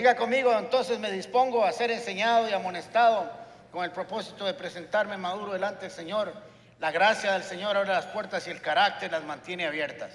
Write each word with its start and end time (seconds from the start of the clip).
Diga 0.00 0.16
conmigo, 0.16 0.58
entonces 0.58 0.98
me 0.98 1.12
dispongo 1.12 1.62
a 1.62 1.72
ser 1.72 1.90
enseñado 1.90 2.48
y 2.48 2.54
amonestado 2.54 3.30
con 3.70 3.84
el 3.84 3.92
propósito 3.92 4.46
de 4.46 4.54
presentarme 4.54 5.18
maduro 5.18 5.52
delante 5.52 5.82
del 5.82 5.90
Señor. 5.90 6.32
La 6.78 6.90
gracia 6.90 7.34
del 7.34 7.42
Señor 7.42 7.76
abre 7.76 7.90
las 7.90 8.06
puertas 8.06 8.46
y 8.46 8.50
el 8.50 8.62
carácter 8.62 9.12
las 9.12 9.22
mantiene 9.24 9.66
abiertas. 9.66 10.10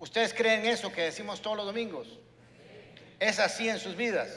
¿Ustedes 0.00 0.34
creen 0.34 0.66
eso 0.66 0.90
que 0.90 1.02
decimos 1.02 1.40
todos 1.40 1.56
los 1.58 1.66
domingos? 1.66 2.08
¿Es 3.20 3.38
así 3.38 3.68
en 3.68 3.78
sus 3.78 3.94
vidas? 3.94 4.30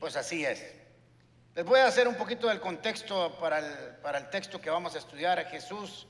Pues 0.00 0.16
así 0.16 0.44
es. 0.44 0.66
Les 1.54 1.64
voy 1.64 1.78
a 1.78 1.86
hacer 1.86 2.08
un 2.08 2.16
poquito 2.16 2.48
del 2.48 2.58
contexto 2.58 3.38
para 3.38 3.60
el, 3.60 3.94
para 4.02 4.18
el 4.18 4.28
texto 4.28 4.60
que 4.60 4.70
vamos 4.70 4.96
a 4.96 4.98
estudiar. 4.98 5.46
Jesús 5.46 6.08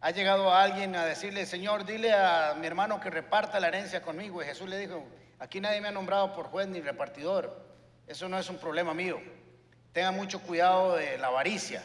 ha 0.00 0.10
llegado 0.10 0.54
alguien 0.54 0.94
a 0.96 1.04
decirle, 1.04 1.46
Señor, 1.46 1.84
dile 1.84 2.12
a 2.12 2.54
mi 2.58 2.66
hermano 2.66 3.00
que 3.00 3.10
reparta 3.10 3.58
la 3.60 3.68
herencia 3.68 4.02
conmigo. 4.02 4.42
Y 4.42 4.46
Jesús 4.46 4.68
le 4.68 4.78
dijo, 4.78 5.04
aquí 5.38 5.60
nadie 5.60 5.80
me 5.80 5.88
ha 5.88 5.92
nombrado 5.92 6.32
por 6.34 6.46
juez 6.46 6.68
ni 6.68 6.80
repartidor. 6.80 7.66
Eso 8.06 8.28
no 8.28 8.38
es 8.38 8.48
un 8.48 8.58
problema 8.58 8.94
mío. 8.94 9.20
Tenga 9.92 10.12
mucho 10.12 10.40
cuidado 10.40 10.96
de 10.96 11.18
la 11.18 11.28
avaricia, 11.28 11.82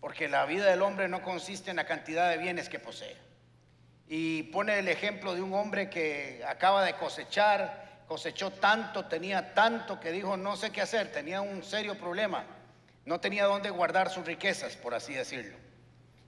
porque 0.00 0.28
la 0.28 0.46
vida 0.46 0.66
del 0.66 0.82
hombre 0.82 1.08
no 1.08 1.22
consiste 1.22 1.70
en 1.70 1.76
la 1.76 1.86
cantidad 1.86 2.30
de 2.30 2.38
bienes 2.38 2.68
que 2.68 2.78
posee. 2.78 3.16
Y 4.06 4.44
pone 4.44 4.78
el 4.78 4.88
ejemplo 4.88 5.34
de 5.34 5.42
un 5.42 5.52
hombre 5.54 5.90
que 5.90 6.42
acaba 6.46 6.84
de 6.84 6.94
cosechar 6.94 7.90
cosechó 8.10 8.50
tanto, 8.50 9.04
tenía 9.04 9.54
tanto 9.54 10.00
que 10.00 10.10
dijo 10.10 10.36
no 10.36 10.56
sé 10.56 10.70
qué 10.70 10.80
hacer, 10.80 11.12
tenía 11.12 11.42
un 11.42 11.62
serio 11.62 11.96
problema, 11.96 12.44
no 13.04 13.20
tenía 13.20 13.44
dónde 13.44 13.70
guardar 13.70 14.10
sus 14.10 14.26
riquezas, 14.26 14.74
por 14.74 14.94
así 14.94 15.14
decirlo. 15.14 15.56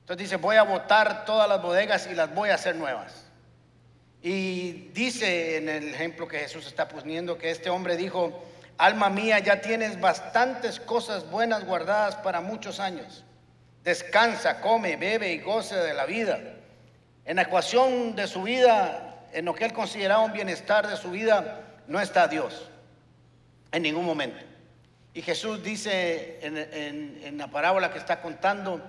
Entonces 0.03 0.31
dice, 0.31 0.36
voy 0.36 0.56
a 0.56 0.62
botar 0.62 1.25
todas 1.25 1.48
las 1.48 1.62
bodegas 1.62 2.08
y 2.11 2.14
las 2.14 2.34
voy 2.34 2.50
a 2.50 2.56
hacer 2.56 2.77
nuevas. 2.77 3.25
Y 4.20 4.89
dice 4.92 5.56
en 5.56 5.69
el 5.69 5.95
ejemplo 5.95 6.28
que 6.28 6.39
Jesús 6.39 6.67
está 6.67 6.89
poniendo 6.89 7.39
que 7.39 7.50
este 7.50 7.70
hombre 7.70 7.97
dijo, 7.97 8.45
alma 8.78 9.11
mía, 9.11 9.39
ya 9.39 9.61
tienes 9.61 10.00
bastantes 10.00 10.78
cosas 10.80 11.28
buenas 11.30 11.64
guardadas 11.64 12.17
para 12.17 12.41
muchos 12.41 12.78
años. 12.78 13.25
Descansa, 13.84 14.61
come, 14.61 14.97
bebe 14.97 15.33
y 15.33 15.39
goce 15.41 15.77
de 15.77 15.95
la 15.95 16.06
vida. 16.06 16.39
En 17.25 17.36
la 17.36 17.42
ecuación 17.42 18.14
de 18.14 18.27
su 18.27 18.42
vida, 18.42 19.25
en 19.33 19.45
lo 19.45 19.55
que 19.55 19.64
él 19.64 19.73
consideraba 19.73 20.25
un 20.25 20.33
bienestar 20.33 20.89
de 20.89 20.97
su 20.97 21.11
vida, 21.11 21.61
no 21.86 22.00
está 22.00 22.28
Dios 22.28 22.69
en 23.73 23.83
ningún 23.83 24.05
momento. 24.05 24.45
Y 25.14 25.23
Jesús 25.23 25.62
dice 25.62 26.39
en, 26.42 27.39
la 27.39 27.48
parábola 27.48 27.92
que 27.92 27.98
está 27.98 28.20
contando 28.20 28.80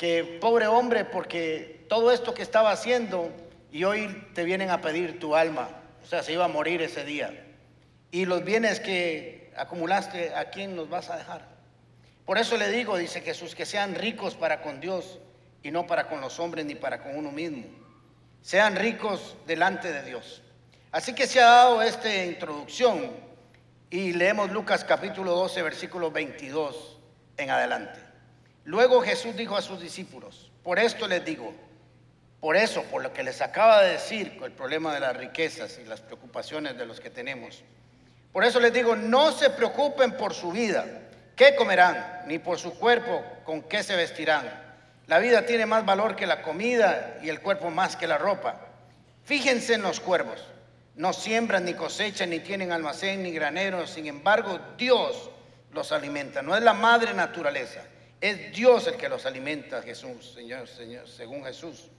que 0.00 0.24
pobre 0.40 0.66
hombre, 0.66 1.04
porque 1.04 1.84
todo 1.90 2.10
esto 2.10 2.32
que 2.32 2.40
estaba 2.40 2.70
haciendo 2.70 3.30
y 3.70 3.84
hoy 3.84 4.08
te 4.32 4.44
vienen 4.44 4.70
a 4.70 4.80
pedir 4.80 5.20
tu 5.20 5.36
alma, 5.36 5.68
o 6.02 6.06
sea, 6.06 6.22
se 6.22 6.32
iba 6.32 6.46
a 6.46 6.48
morir 6.48 6.80
ese 6.80 7.04
día. 7.04 7.44
Y 8.10 8.24
los 8.24 8.42
bienes 8.42 8.80
que 8.80 9.52
acumulaste, 9.54 10.34
¿a 10.34 10.48
quién 10.48 10.74
los 10.74 10.88
vas 10.88 11.10
a 11.10 11.18
dejar? 11.18 11.46
Por 12.24 12.38
eso 12.38 12.56
le 12.56 12.70
digo, 12.70 12.96
dice 12.96 13.20
Jesús, 13.20 13.54
que 13.54 13.66
sean 13.66 13.94
ricos 13.94 14.36
para 14.36 14.62
con 14.62 14.80
Dios 14.80 15.18
y 15.62 15.70
no 15.70 15.86
para 15.86 16.08
con 16.08 16.22
los 16.22 16.40
hombres 16.40 16.64
ni 16.64 16.76
para 16.76 17.02
con 17.02 17.14
uno 17.14 17.30
mismo. 17.30 17.64
Sean 18.40 18.76
ricos 18.76 19.36
delante 19.46 19.92
de 19.92 20.02
Dios. 20.02 20.40
Así 20.92 21.14
que 21.14 21.26
se 21.26 21.42
ha 21.42 21.50
dado 21.50 21.82
esta 21.82 22.24
introducción 22.24 23.10
y 23.90 24.14
leemos 24.14 24.50
Lucas 24.50 24.82
capítulo 24.82 25.32
12, 25.32 25.60
versículo 25.60 26.10
22 26.10 26.96
en 27.36 27.50
adelante. 27.50 28.09
Luego 28.70 29.02
Jesús 29.02 29.34
dijo 29.36 29.56
a 29.56 29.62
sus 29.62 29.80
discípulos, 29.80 30.48
por 30.62 30.78
esto 30.78 31.08
les 31.08 31.24
digo, 31.24 31.52
por 32.38 32.56
eso, 32.56 32.84
por 32.84 33.02
lo 33.02 33.12
que 33.12 33.24
les 33.24 33.40
acaba 33.40 33.82
de 33.82 33.92
decir, 33.92 34.38
el 34.44 34.52
problema 34.52 34.94
de 34.94 35.00
las 35.00 35.16
riquezas 35.16 35.80
y 35.82 35.86
las 35.88 36.00
preocupaciones 36.00 36.78
de 36.78 36.86
los 36.86 37.00
que 37.00 37.10
tenemos, 37.10 37.64
por 38.32 38.44
eso 38.44 38.60
les 38.60 38.72
digo, 38.72 38.94
no 38.94 39.32
se 39.32 39.50
preocupen 39.50 40.16
por 40.16 40.34
su 40.34 40.52
vida, 40.52 40.86
qué 41.34 41.56
comerán, 41.56 42.22
ni 42.26 42.38
por 42.38 42.58
su 42.58 42.78
cuerpo, 42.78 43.24
con 43.44 43.62
qué 43.62 43.82
se 43.82 43.96
vestirán. 43.96 44.48
La 45.08 45.18
vida 45.18 45.44
tiene 45.44 45.66
más 45.66 45.84
valor 45.84 46.14
que 46.14 46.26
la 46.26 46.40
comida 46.40 47.18
y 47.22 47.28
el 47.28 47.40
cuerpo 47.40 47.70
más 47.70 47.96
que 47.96 48.06
la 48.06 48.18
ropa. 48.18 48.68
Fíjense 49.24 49.74
en 49.74 49.82
los 49.82 49.98
cuervos 49.98 50.46
no 51.00 51.14
siembran 51.14 51.64
ni 51.64 51.72
cosechan, 51.72 52.28
ni 52.28 52.40
tienen 52.40 52.72
almacén, 52.72 53.22
ni 53.22 53.32
graneros. 53.32 53.90
Sin 53.90 54.06
embargo, 54.06 54.60
Dios 54.76 55.30
los 55.72 55.92
alimenta. 55.92 56.42
No 56.42 56.54
es 56.54 56.62
la 56.62 56.74
madre 56.74 57.14
naturaleza, 57.14 57.80
es 58.20 58.52
Dios 58.52 58.86
el 58.86 58.96
que 58.96 59.08
los 59.08 59.24
alimenta, 59.26 59.82
Jesús, 59.82 60.32
Señor, 60.34 60.68
Señor, 60.68 61.08
según 61.08 61.44
Jesús. 61.44 61.90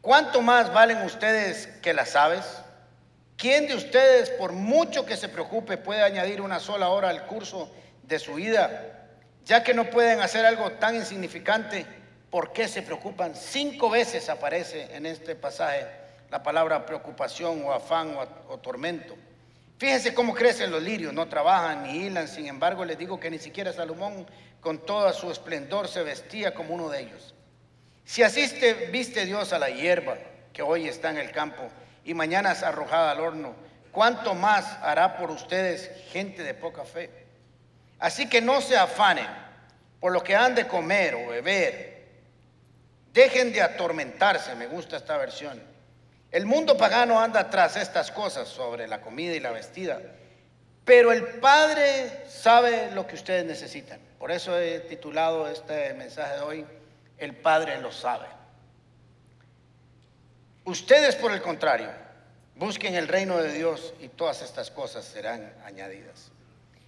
¿Cuánto 0.00 0.40
más 0.40 0.72
valen 0.72 0.98
ustedes 0.98 1.66
que 1.82 1.92
las 1.92 2.16
aves? 2.16 2.44
¿Quién 3.36 3.66
de 3.66 3.74
ustedes, 3.74 4.30
por 4.30 4.52
mucho 4.52 5.04
que 5.04 5.16
se 5.16 5.28
preocupe, 5.28 5.76
puede 5.76 6.02
añadir 6.02 6.40
una 6.40 6.60
sola 6.60 6.88
hora 6.88 7.10
al 7.10 7.26
curso 7.26 7.70
de 8.02 8.18
su 8.18 8.34
vida? 8.34 9.08
Ya 9.44 9.62
que 9.62 9.74
no 9.74 9.90
pueden 9.90 10.20
hacer 10.20 10.46
algo 10.46 10.72
tan 10.72 10.96
insignificante, 10.96 11.86
¿por 12.30 12.52
qué 12.52 12.66
se 12.66 12.82
preocupan? 12.82 13.34
Cinco 13.34 13.90
veces 13.90 14.28
aparece 14.28 14.94
en 14.94 15.06
este 15.06 15.34
pasaje 15.34 15.86
la 16.30 16.42
palabra 16.42 16.84
preocupación 16.84 17.62
o 17.64 17.72
afán 17.72 18.16
o, 18.48 18.58
tormento. 18.58 19.16
Fíjense 19.78 20.12
cómo 20.12 20.34
crecen 20.34 20.70
los 20.70 20.82
lirios, 20.82 21.12
no 21.12 21.28
trabajan 21.28 21.84
ni 21.84 22.06
hilan, 22.06 22.26
sin 22.28 22.46
embargo 22.46 22.84
les 22.84 22.98
digo 22.98 23.20
que 23.20 23.30
ni 23.30 23.38
siquiera 23.38 23.72
Salomón 23.72 24.26
con 24.60 24.84
toda 24.84 25.12
su 25.12 25.30
esplendor 25.30 25.88
se 25.88 26.02
vestía 26.02 26.54
como 26.54 26.74
uno 26.74 26.88
de 26.88 27.00
ellos. 27.00 27.34
Si 28.04 28.22
asiste, 28.22 28.88
viste 28.92 29.26
Dios 29.26 29.52
a 29.52 29.58
la 29.58 29.70
hierba 29.70 30.16
que 30.52 30.62
hoy 30.62 30.88
está 30.88 31.10
en 31.10 31.18
el 31.18 31.30
campo 31.30 31.68
y 32.04 32.14
mañana 32.14 32.52
es 32.52 32.62
arrojada 32.62 33.10
al 33.12 33.20
horno, 33.20 33.54
¿cuánto 33.92 34.34
más 34.34 34.64
hará 34.82 35.16
por 35.16 35.30
ustedes 35.30 35.90
gente 36.10 36.42
de 36.42 36.54
poca 36.54 36.84
fe? 36.84 37.10
Así 37.98 38.28
que 38.28 38.40
no 38.40 38.60
se 38.60 38.76
afanen 38.76 39.26
por 40.00 40.12
lo 40.12 40.22
que 40.22 40.36
han 40.36 40.54
de 40.54 40.66
comer 40.66 41.14
o 41.14 41.28
beber. 41.28 42.08
Dejen 43.12 43.52
de 43.52 43.62
atormentarse, 43.62 44.54
me 44.54 44.66
gusta 44.66 44.96
esta 44.96 45.16
versión 45.16 45.60
el 46.30 46.44
mundo 46.44 46.76
pagano 46.76 47.20
anda 47.20 47.48
tras 47.48 47.76
estas 47.76 48.10
cosas 48.10 48.48
sobre 48.48 48.86
la 48.86 49.00
comida 49.00 49.34
y 49.34 49.40
la 49.40 49.50
vestida, 49.50 49.98
pero 50.88 51.12
el 51.12 51.22
Padre 51.22 52.24
sabe 52.30 52.90
lo 52.92 53.06
que 53.06 53.14
ustedes 53.14 53.44
necesitan. 53.44 54.00
Por 54.18 54.32
eso 54.32 54.58
he 54.58 54.80
titulado 54.80 55.46
este 55.46 55.92
mensaje 55.92 56.36
de 56.36 56.40
hoy, 56.40 56.66
El 57.18 57.36
Padre 57.36 57.78
lo 57.78 57.92
sabe. 57.92 58.24
Ustedes, 60.64 61.14
por 61.14 61.32
el 61.32 61.42
contrario, 61.42 61.90
busquen 62.54 62.94
el 62.94 63.06
reino 63.06 63.36
de 63.36 63.52
Dios 63.52 63.92
y 64.00 64.08
todas 64.08 64.40
estas 64.40 64.70
cosas 64.70 65.04
serán 65.04 65.52
añadidas. 65.66 66.30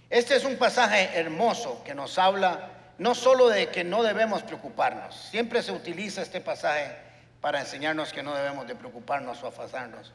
Este 0.09 0.35
es 0.35 0.45
un 0.45 0.55
pasaje 0.55 1.11
hermoso 1.13 1.83
que 1.83 1.93
nos 1.93 2.17
habla 2.17 2.71
no 2.97 3.13
solo 3.13 3.49
de 3.49 3.69
que 3.69 3.83
no 3.83 4.01
debemos 4.01 4.41
preocuparnos, 4.41 5.15
siempre 5.29 5.61
se 5.61 5.73
utiliza 5.73 6.23
este 6.23 6.41
pasaje 6.41 6.95
para 7.39 7.59
enseñarnos 7.59 8.11
que 8.11 8.23
no 8.23 8.33
debemos 8.33 8.65
de 8.65 8.73
preocuparnos 8.73 9.43
o 9.43 9.47
afasarnos. 9.47 10.11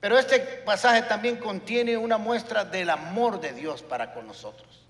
Pero 0.00 0.18
este 0.18 0.38
pasaje 0.38 1.02
también 1.02 1.36
contiene 1.36 1.96
una 1.96 2.18
muestra 2.18 2.64
del 2.64 2.90
amor 2.90 3.40
de 3.40 3.52
Dios 3.52 3.82
para 3.82 4.12
con 4.12 4.26
nosotros, 4.26 4.86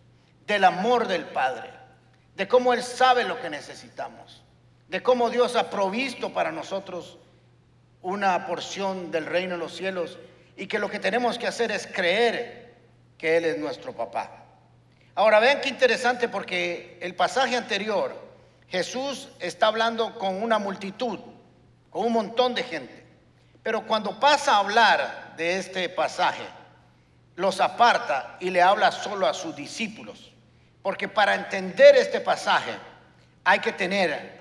del 0.46 0.64
amor 0.64 1.08
del 1.08 1.24
Padre, 1.24 1.70
de 2.36 2.46
cómo 2.46 2.72
Él 2.72 2.82
sabe 2.82 3.24
lo 3.24 3.40
que 3.40 3.50
necesitamos, 3.50 4.42
de 4.88 5.02
cómo 5.02 5.30
Dios 5.30 5.56
ha 5.56 5.68
provisto 5.68 6.32
para 6.32 6.52
nosotros 6.52 7.18
una 8.02 8.46
porción 8.46 9.10
del 9.10 9.26
reino 9.26 9.54
de 9.54 9.58
los 9.58 9.76
cielos 9.76 10.18
y 10.56 10.66
que 10.66 10.78
lo 10.78 10.88
que 10.88 11.00
tenemos 11.00 11.38
que 11.38 11.46
hacer 11.46 11.72
es 11.72 11.86
creer 11.86 12.74
que 13.18 13.36
Él 13.36 13.44
es 13.44 13.58
nuestro 13.58 13.92
papá. 13.92 14.44
Ahora 15.16 15.40
vean 15.40 15.60
qué 15.60 15.68
interesante 15.68 16.28
porque 16.28 16.98
el 17.02 17.14
pasaje 17.14 17.56
anterior, 17.56 18.14
Jesús 18.68 19.28
está 19.40 19.66
hablando 19.66 20.16
con 20.18 20.42
una 20.42 20.58
multitud 20.58 21.18
con 21.90 22.06
un 22.06 22.12
montón 22.12 22.54
de 22.54 22.62
gente. 22.62 22.99
Pero 23.62 23.86
cuando 23.86 24.18
pasa 24.18 24.54
a 24.54 24.58
hablar 24.58 25.34
de 25.36 25.58
este 25.58 25.88
pasaje, 25.88 26.44
los 27.36 27.60
aparta 27.60 28.36
y 28.40 28.50
le 28.50 28.62
habla 28.62 28.92
solo 28.92 29.26
a 29.26 29.34
sus 29.34 29.54
discípulos. 29.54 30.30
Porque 30.82 31.08
para 31.08 31.34
entender 31.34 31.96
este 31.96 32.20
pasaje 32.20 32.72
hay 33.44 33.58
que 33.60 33.72
tener 33.72 34.40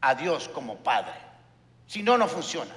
a 0.00 0.14
Dios 0.14 0.48
como 0.48 0.76
Padre. 0.76 1.14
Si 1.86 2.02
no, 2.02 2.16
no 2.16 2.28
funciona. 2.28 2.74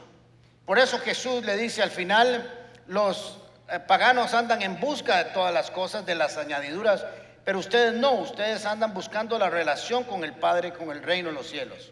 Por 0.65 0.79
eso 0.79 0.99
Jesús 0.99 1.43
le 1.45 1.57
dice 1.57 1.81
al 1.81 1.91
final, 1.91 2.49
los 2.87 3.37
eh, 3.69 3.79
paganos 3.79 4.33
andan 4.33 4.61
en 4.61 4.79
busca 4.79 5.23
de 5.23 5.31
todas 5.31 5.53
las 5.53 5.71
cosas, 5.71 6.05
de 6.05 6.15
las 6.15 6.37
añadiduras, 6.37 7.05
pero 7.43 7.59
ustedes 7.59 7.93
no, 7.93 8.13
ustedes 8.13 8.65
andan 8.65 8.93
buscando 8.93 9.37
la 9.39 9.49
relación 9.49 10.03
con 10.03 10.23
el 10.23 10.33
Padre, 10.33 10.73
con 10.73 10.91
el 10.91 11.01
reino 11.01 11.29
de 11.29 11.35
los 11.35 11.47
cielos. 11.47 11.91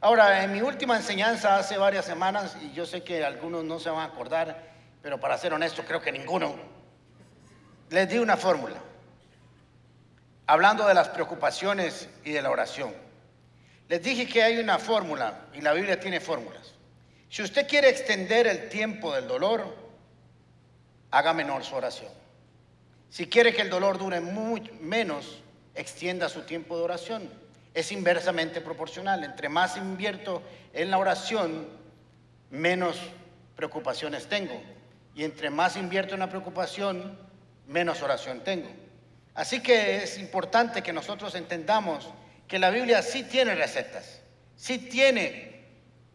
Ahora, 0.00 0.44
en 0.44 0.52
mi 0.52 0.62
última 0.62 0.96
enseñanza 0.96 1.56
hace 1.56 1.76
varias 1.76 2.04
semanas, 2.04 2.56
y 2.62 2.72
yo 2.72 2.86
sé 2.86 3.02
que 3.02 3.24
algunos 3.24 3.64
no 3.64 3.80
se 3.80 3.90
van 3.90 4.00
a 4.00 4.12
acordar, 4.12 4.70
pero 5.02 5.18
para 5.18 5.36
ser 5.38 5.52
honesto 5.52 5.84
creo 5.84 6.00
que 6.00 6.12
ninguno, 6.12 6.54
les 7.90 8.08
di 8.08 8.18
una 8.18 8.36
fórmula, 8.36 8.76
hablando 10.46 10.86
de 10.86 10.94
las 10.94 11.08
preocupaciones 11.08 12.08
y 12.24 12.30
de 12.30 12.42
la 12.42 12.50
oración. 12.50 12.94
Les 13.88 14.00
dije 14.00 14.28
que 14.28 14.42
hay 14.42 14.58
una 14.58 14.78
fórmula, 14.78 15.46
y 15.52 15.62
la 15.62 15.72
Biblia 15.72 15.98
tiene 15.98 16.20
fórmulas. 16.20 16.74
Si 17.28 17.42
usted 17.42 17.66
quiere 17.66 17.88
extender 17.88 18.46
el 18.46 18.68
tiempo 18.68 19.12
del 19.14 19.26
dolor, 19.26 19.74
haga 21.10 21.32
menor 21.32 21.64
su 21.64 21.74
oración. 21.74 22.12
Si 23.10 23.26
quiere 23.26 23.52
que 23.52 23.62
el 23.62 23.70
dolor 23.70 23.98
dure 23.98 24.20
muy, 24.20 24.60
menos, 24.80 25.42
extienda 25.74 26.28
su 26.28 26.42
tiempo 26.42 26.76
de 26.76 26.84
oración. 26.84 27.47
Es 27.78 27.92
inversamente 27.92 28.60
proporcional. 28.60 29.22
Entre 29.22 29.48
más 29.48 29.76
invierto 29.76 30.42
en 30.72 30.90
la 30.90 30.98
oración, 30.98 31.68
menos 32.50 32.98
preocupaciones 33.54 34.26
tengo. 34.26 34.60
Y 35.14 35.22
entre 35.22 35.48
más 35.48 35.76
invierto 35.76 36.14
en 36.14 36.18
la 36.18 36.28
preocupación, 36.28 37.16
menos 37.68 38.02
oración 38.02 38.40
tengo. 38.40 38.68
Así 39.32 39.60
que 39.60 40.02
es 40.02 40.18
importante 40.18 40.82
que 40.82 40.92
nosotros 40.92 41.36
entendamos 41.36 42.08
que 42.48 42.58
la 42.58 42.70
Biblia 42.70 43.00
sí 43.00 43.22
tiene 43.22 43.54
recetas, 43.54 44.22
sí 44.56 44.78
tiene 44.78 45.64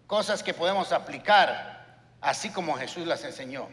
cosas 0.05 0.43
que 0.43 0.53
podemos 0.53 0.91
aplicar, 0.91 2.01
así 2.19 2.49
como 2.49 2.73
Jesús 2.73 3.07
las 3.07 3.23
enseñó. 3.23 3.69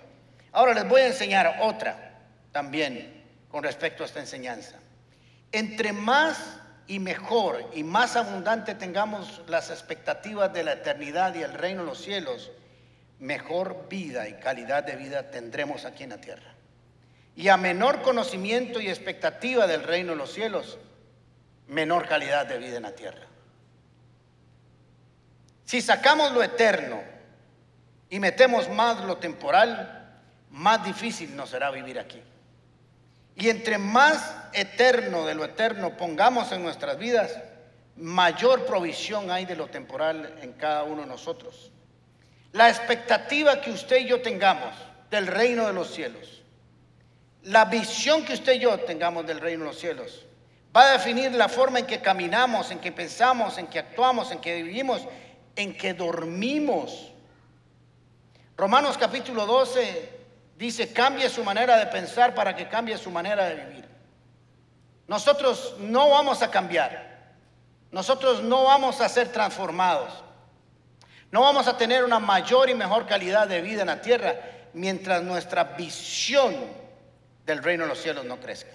Ahora 0.53 0.75
les 0.75 0.89
voy 0.89 1.01
a 1.01 1.09
enseñar 1.09 1.57
otra 1.61 2.21
también 2.53 3.25
con 3.51 3.65
respecto 3.65 4.05
a 4.05 4.07
esta 4.07 4.21
enseñanza. 4.21 4.77
Entre 5.51 5.93
más 5.93 6.61
y 6.91 6.99
mejor 6.99 7.71
y 7.73 7.85
más 7.85 8.17
abundante 8.17 8.75
tengamos 8.75 9.43
las 9.47 9.71
expectativas 9.71 10.53
de 10.53 10.65
la 10.65 10.73
eternidad 10.73 11.33
y 11.37 11.43
el 11.45 11.55
reino 11.55 11.83
de 11.83 11.87
los 11.87 12.03
cielos, 12.03 12.51
mejor 13.21 13.87
vida 13.89 14.29
y 14.29 14.33
calidad 14.41 14.83
de 14.83 14.97
vida 14.97 15.31
tendremos 15.31 15.85
aquí 15.85 16.03
en 16.03 16.11
la 16.11 16.21
tierra. 16.21 16.53
Y 17.37 17.47
a 17.47 17.57
menor 17.57 18.03
conocimiento 18.03 18.81
y 18.81 18.89
expectativa 18.89 19.69
del 19.69 19.85
reino 19.85 20.11
de 20.11 20.19
los 20.19 20.33
cielos, 20.33 20.79
menor 21.69 22.09
calidad 22.09 22.47
de 22.47 22.59
vida 22.59 22.79
en 22.79 22.83
la 22.83 22.97
tierra. 22.97 23.25
Si 25.67 25.81
sacamos 25.81 26.33
lo 26.33 26.43
eterno 26.43 27.05
y 28.09 28.19
metemos 28.19 28.69
más 28.69 29.05
lo 29.05 29.19
temporal, 29.19 30.19
más 30.51 30.85
difícil 30.85 31.37
nos 31.37 31.51
será 31.51 31.71
vivir 31.71 32.01
aquí. 32.01 32.21
Y 33.37 33.49
entre 33.49 33.79
más 33.79 34.37
eterno 34.53 35.27
de 35.27 35.35
lo 35.35 35.44
eterno 35.44 35.97
pongamos 35.97 36.53
en 36.53 36.62
nuestras 36.62 36.99
vidas, 36.99 37.38
mayor 37.97 38.67
provisión 38.67 39.31
hay 39.31 39.44
de 39.44 39.56
lo 39.56 39.69
temporal 39.69 40.38
en 40.43 40.53
cada 40.55 40.82
uno 40.82 41.03
de 41.03 41.09
nosotros. 41.09 41.71
La 42.53 42.69
expectativa 42.69 43.61
que 43.61 43.71
usted 43.71 43.99
y 43.99 44.06
yo 44.06 44.21
tengamos 44.23 44.75
del 45.11 45.27
reino 45.27 45.67
de 45.67 45.73
los 45.73 45.93
cielos, 45.93 46.43
la 47.44 47.67
visión 47.67 48.25
que 48.25 48.35
usted 48.35 48.55
y 48.55 48.61
yo 48.61 48.79
tengamos 48.81 49.27
del 49.27 49.41
reino 49.41 49.65
de 49.65 49.71
los 49.71 49.79
cielos, 49.79 50.27
va 50.77 50.82
a 50.82 50.93
definir 50.93 51.32
la 51.32 51.49
forma 51.49 51.79
en 51.79 51.87
que 51.87 52.00
caminamos, 52.00 52.71
en 52.71 52.79
que 52.79 52.93
pensamos, 52.93 53.59
en 53.59 53.67
que 53.67 53.79
actuamos, 53.79 54.31
en 54.32 54.41
que 54.41 54.62
vivimos, 54.62 55.03
en 55.56 55.77
que 55.77 55.94
dormimos. 55.94 57.12
Romanos 58.56 58.99
capítulo 58.99 59.47
12 59.47 60.19
dice, 60.61 60.93
cambie 60.93 61.29
su 61.31 61.43
manera 61.43 61.79
de 61.79 61.87
pensar 61.87 62.35
para 62.35 62.55
que 62.55 62.69
cambie 62.69 62.99
su 62.99 63.11
manera 63.11 63.47
de 63.47 63.55
vivir. 63.55 63.89
Nosotros 65.09 65.75
no 65.79 66.11
vamos 66.11 66.43
a 66.43 66.51
cambiar. 66.51 67.33
Nosotros 67.91 68.43
no 68.43 68.65
vamos 68.65 69.01
a 69.01 69.09
ser 69.09 69.33
transformados. 69.33 70.23
No 71.31 71.41
vamos 71.41 71.67
a 71.67 71.79
tener 71.79 72.05
una 72.05 72.21
mayor 72.21 72.69
y 72.69 72.75
mejor 72.75 73.07
calidad 73.07 73.49
de 73.49 73.62
vida 73.62 73.81
en 73.81 73.87
la 73.87 74.03
tierra 74.03 74.37
mientras 74.75 75.23
nuestra 75.23 75.65
visión 75.65 76.55
del 77.47 77.63
reino 77.63 77.85
de 77.85 77.89
los 77.89 78.03
cielos 78.03 78.27
no 78.27 78.39
crezca. 78.39 78.71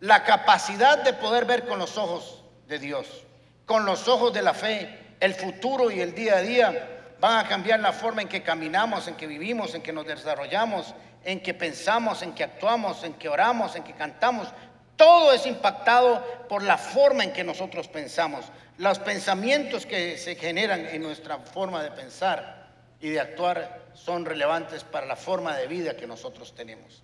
La 0.00 0.22
capacidad 0.22 1.02
de 1.02 1.14
poder 1.14 1.46
ver 1.46 1.66
con 1.66 1.80
los 1.80 1.98
ojos 1.98 2.44
de 2.68 2.78
Dios, 2.78 3.24
con 3.66 3.84
los 3.84 4.06
ojos 4.06 4.32
de 4.32 4.42
la 4.42 4.54
fe, 4.54 5.16
el 5.18 5.34
futuro 5.34 5.90
y 5.90 6.00
el 6.00 6.14
día 6.14 6.36
a 6.36 6.42
día, 6.42 6.93
van 7.24 7.38
a 7.38 7.48
cambiar 7.48 7.80
la 7.80 7.92
forma 7.92 8.20
en 8.20 8.28
que 8.28 8.42
caminamos, 8.42 9.08
en 9.08 9.14
que 9.14 9.26
vivimos, 9.26 9.74
en 9.74 9.80
que 9.80 9.94
nos 9.94 10.06
desarrollamos, 10.06 10.94
en 11.24 11.40
que 11.40 11.54
pensamos, 11.54 12.20
en 12.20 12.34
que 12.34 12.44
actuamos, 12.44 13.02
en 13.02 13.14
que 13.14 13.30
oramos, 13.30 13.74
en 13.76 13.82
que 13.82 13.94
cantamos. 13.94 14.48
Todo 14.94 15.32
es 15.32 15.46
impactado 15.46 16.22
por 16.50 16.62
la 16.62 16.76
forma 16.76 17.24
en 17.24 17.32
que 17.32 17.42
nosotros 17.42 17.88
pensamos, 17.88 18.44
los 18.76 18.98
pensamientos 18.98 19.86
que 19.86 20.18
se 20.18 20.34
generan 20.34 20.84
en 20.84 21.00
nuestra 21.00 21.38
forma 21.38 21.82
de 21.82 21.92
pensar 21.92 22.68
y 23.00 23.08
de 23.08 23.20
actuar 23.20 23.80
son 23.94 24.26
relevantes 24.26 24.84
para 24.84 25.06
la 25.06 25.16
forma 25.16 25.56
de 25.56 25.66
vida 25.66 25.96
que 25.96 26.06
nosotros 26.06 26.54
tenemos. 26.54 27.02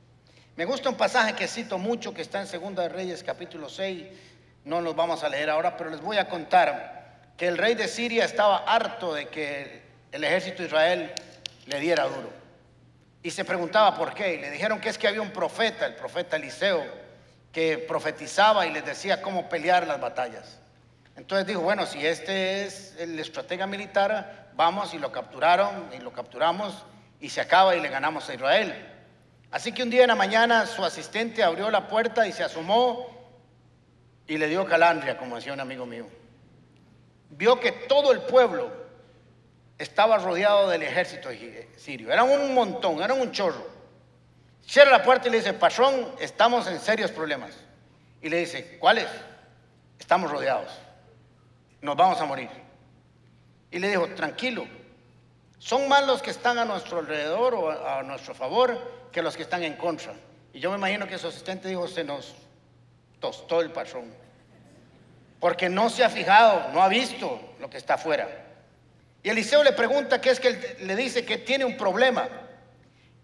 Me 0.54 0.66
gusta 0.66 0.90
un 0.90 0.96
pasaje 0.96 1.32
que 1.32 1.48
cito 1.48 1.78
mucho 1.78 2.12
que 2.12 2.20
está 2.20 2.42
en 2.42 2.46
Segunda 2.46 2.82
de 2.82 2.90
Reyes 2.90 3.22
capítulo 3.22 3.70
6, 3.70 4.04
no 4.66 4.82
los 4.82 4.94
vamos 4.94 5.24
a 5.24 5.30
leer 5.30 5.48
ahora, 5.48 5.78
pero 5.78 5.88
les 5.88 6.02
voy 6.02 6.18
a 6.18 6.28
contar 6.28 7.32
que 7.38 7.48
el 7.48 7.56
rey 7.56 7.74
de 7.74 7.88
Siria 7.88 8.26
estaba 8.26 8.58
harto 8.58 9.14
de 9.14 9.28
que 9.28 9.89
el 10.12 10.24
ejército 10.24 10.58
de 10.58 10.68
Israel 10.68 11.12
le 11.66 11.80
diera 11.80 12.04
duro. 12.04 12.30
Y 13.22 13.30
se 13.30 13.44
preguntaba 13.44 13.96
por 13.96 14.14
qué. 14.14 14.34
Y 14.34 14.40
le 14.40 14.50
dijeron 14.50 14.80
que 14.80 14.88
es 14.88 14.98
que 14.98 15.08
había 15.08 15.22
un 15.22 15.30
profeta, 15.30 15.86
el 15.86 15.94
profeta 15.94 16.36
Eliseo, 16.36 16.84
que 17.52 17.78
profetizaba 17.78 18.66
y 18.66 18.72
les 18.72 18.84
decía 18.84 19.20
cómo 19.20 19.48
pelear 19.48 19.86
las 19.86 20.00
batallas. 20.00 20.58
Entonces 21.16 21.46
dijo, 21.46 21.60
bueno, 21.60 21.84
si 21.86 22.06
este 22.06 22.64
es 22.64 22.94
el 22.98 23.18
estratega 23.18 23.66
militar, 23.66 24.50
vamos 24.54 24.94
y 24.94 24.98
lo 24.98 25.12
capturaron 25.12 25.90
y 25.92 25.98
lo 25.98 26.12
capturamos 26.12 26.84
y 27.20 27.28
se 27.28 27.40
acaba 27.40 27.76
y 27.76 27.80
le 27.80 27.88
ganamos 27.88 28.28
a 28.28 28.34
Israel. 28.34 28.86
Así 29.50 29.72
que 29.72 29.82
un 29.82 29.90
día 29.90 30.02
en 30.02 30.08
la 30.08 30.14
mañana 30.14 30.66
su 30.66 30.84
asistente 30.84 31.42
abrió 31.42 31.70
la 31.70 31.88
puerta 31.88 32.26
y 32.26 32.32
se 32.32 32.44
asomó 32.44 33.06
y 34.26 34.38
le 34.38 34.46
dio 34.46 34.64
calandria, 34.64 35.18
como 35.18 35.36
decía 35.36 35.52
un 35.52 35.60
amigo 35.60 35.84
mío. 35.84 36.06
Vio 37.30 37.58
que 37.58 37.72
todo 37.72 38.12
el 38.12 38.20
pueblo 38.20 38.79
estaba 39.80 40.18
rodeado 40.18 40.68
del 40.68 40.82
ejército 40.82 41.30
sirio. 41.76 42.12
Eran 42.12 42.28
un 42.28 42.54
montón, 42.54 43.02
eran 43.02 43.18
un 43.18 43.32
chorro. 43.32 43.66
Cierra 44.64 44.90
la 44.90 45.02
puerta 45.02 45.28
y 45.28 45.30
le 45.30 45.38
dice, 45.38 45.54
patrón, 45.54 46.14
estamos 46.20 46.66
en 46.66 46.78
serios 46.78 47.10
problemas. 47.10 47.56
Y 48.20 48.28
le 48.28 48.36
dice, 48.40 48.76
¿cuáles? 48.78 49.08
Estamos 49.98 50.30
rodeados. 50.30 50.70
Nos 51.80 51.96
vamos 51.96 52.20
a 52.20 52.26
morir. 52.26 52.50
Y 53.70 53.78
le 53.78 53.88
dijo, 53.88 54.06
tranquilo, 54.08 54.66
son 55.58 55.88
más 55.88 56.06
los 56.06 56.20
que 56.20 56.30
están 56.30 56.58
a 56.58 56.66
nuestro 56.66 56.98
alrededor 56.98 57.54
o 57.54 57.70
a, 57.70 58.02
nuestro 58.02 58.34
favor 58.34 59.08
que 59.10 59.22
los 59.22 59.34
que 59.34 59.44
están 59.44 59.64
en 59.64 59.74
contra. 59.74 60.12
Y 60.52 60.60
yo 60.60 60.70
me 60.70 60.76
imagino 60.76 61.06
que 61.06 61.16
su 61.16 61.28
asistente 61.28 61.68
dijo, 61.68 61.88
se 61.88 62.04
nos 62.04 62.34
tostó 63.18 63.62
el 63.62 63.70
patrón. 63.70 64.12
Porque 65.40 65.70
no 65.70 65.88
se 65.88 66.04
ha 66.04 66.10
fijado, 66.10 66.70
no 66.74 66.82
ha 66.82 66.88
visto 66.88 67.40
lo 67.58 67.70
que 67.70 67.78
está 67.78 67.94
afuera. 67.94 68.49
Y 69.22 69.28
Eliseo 69.28 69.62
le 69.62 69.72
pregunta 69.72 70.20
qué 70.20 70.30
es 70.30 70.40
que 70.40 70.76
le 70.80 70.96
dice 70.96 71.24
que 71.24 71.38
tiene 71.38 71.64
un 71.64 71.76
problema, 71.76 72.28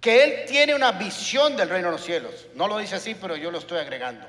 que 0.00 0.24
él 0.24 0.44
tiene 0.46 0.74
una 0.74 0.92
visión 0.92 1.56
del 1.56 1.70
reino 1.70 1.88
de 1.88 1.92
los 1.92 2.04
cielos. 2.04 2.46
No 2.54 2.68
lo 2.68 2.78
dice 2.78 2.96
así, 2.96 3.14
pero 3.14 3.36
yo 3.36 3.50
lo 3.50 3.58
estoy 3.58 3.78
agregando. 3.78 4.26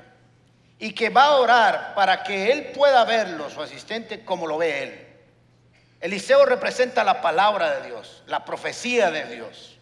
Y 0.78 0.92
que 0.92 1.10
va 1.10 1.26
a 1.26 1.36
orar 1.36 1.94
para 1.94 2.22
que 2.22 2.50
él 2.52 2.66
pueda 2.74 3.04
verlo, 3.04 3.50
su 3.50 3.60
asistente, 3.60 4.24
como 4.24 4.46
lo 4.46 4.58
ve 4.58 4.82
él. 4.82 5.06
Eliseo 6.00 6.46
representa 6.46 7.04
la 7.04 7.20
palabra 7.20 7.78
de 7.78 7.88
Dios, 7.88 8.22
la 8.26 8.44
profecía 8.44 9.10
de 9.10 9.24
Dios. 9.24 9.78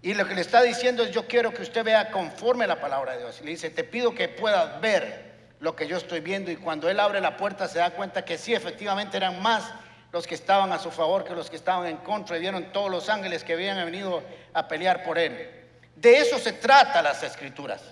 Y 0.00 0.14
lo 0.14 0.26
que 0.26 0.34
le 0.34 0.40
está 0.40 0.62
diciendo 0.62 1.02
es, 1.02 1.10
yo 1.10 1.26
quiero 1.26 1.52
que 1.52 1.62
usted 1.62 1.84
vea 1.84 2.10
conforme 2.10 2.64
a 2.64 2.68
la 2.68 2.80
palabra 2.80 3.12
de 3.12 3.18
Dios. 3.18 3.38
Y 3.40 3.44
le 3.44 3.50
dice, 3.50 3.70
te 3.70 3.84
pido 3.84 4.14
que 4.14 4.28
puedas 4.28 4.80
ver 4.80 5.28
lo 5.60 5.76
que 5.76 5.86
yo 5.86 5.96
estoy 5.96 6.20
viendo. 6.20 6.50
Y 6.50 6.56
cuando 6.56 6.88
él 6.88 6.98
abre 6.98 7.20
la 7.20 7.36
puerta 7.36 7.68
se 7.68 7.78
da 7.78 7.90
cuenta 7.90 8.24
que 8.24 8.38
sí, 8.38 8.54
efectivamente 8.54 9.16
eran 9.16 9.42
más 9.42 9.70
los 10.12 10.26
que 10.26 10.34
estaban 10.34 10.72
a 10.72 10.78
su 10.78 10.90
favor 10.90 11.24
que 11.24 11.34
los 11.34 11.50
que 11.50 11.56
estaban 11.56 11.86
en 11.86 11.98
contra 11.98 12.36
y 12.36 12.40
vieron 12.40 12.72
todos 12.72 12.90
los 12.90 13.08
ángeles 13.08 13.44
que 13.44 13.52
habían 13.52 13.76
venido 13.84 14.22
a 14.54 14.66
pelear 14.66 15.04
por 15.04 15.18
él. 15.18 15.66
De 15.94 16.18
eso 16.18 16.38
se 16.38 16.52
trata 16.52 17.02
las 17.02 17.22
escrituras. 17.22 17.82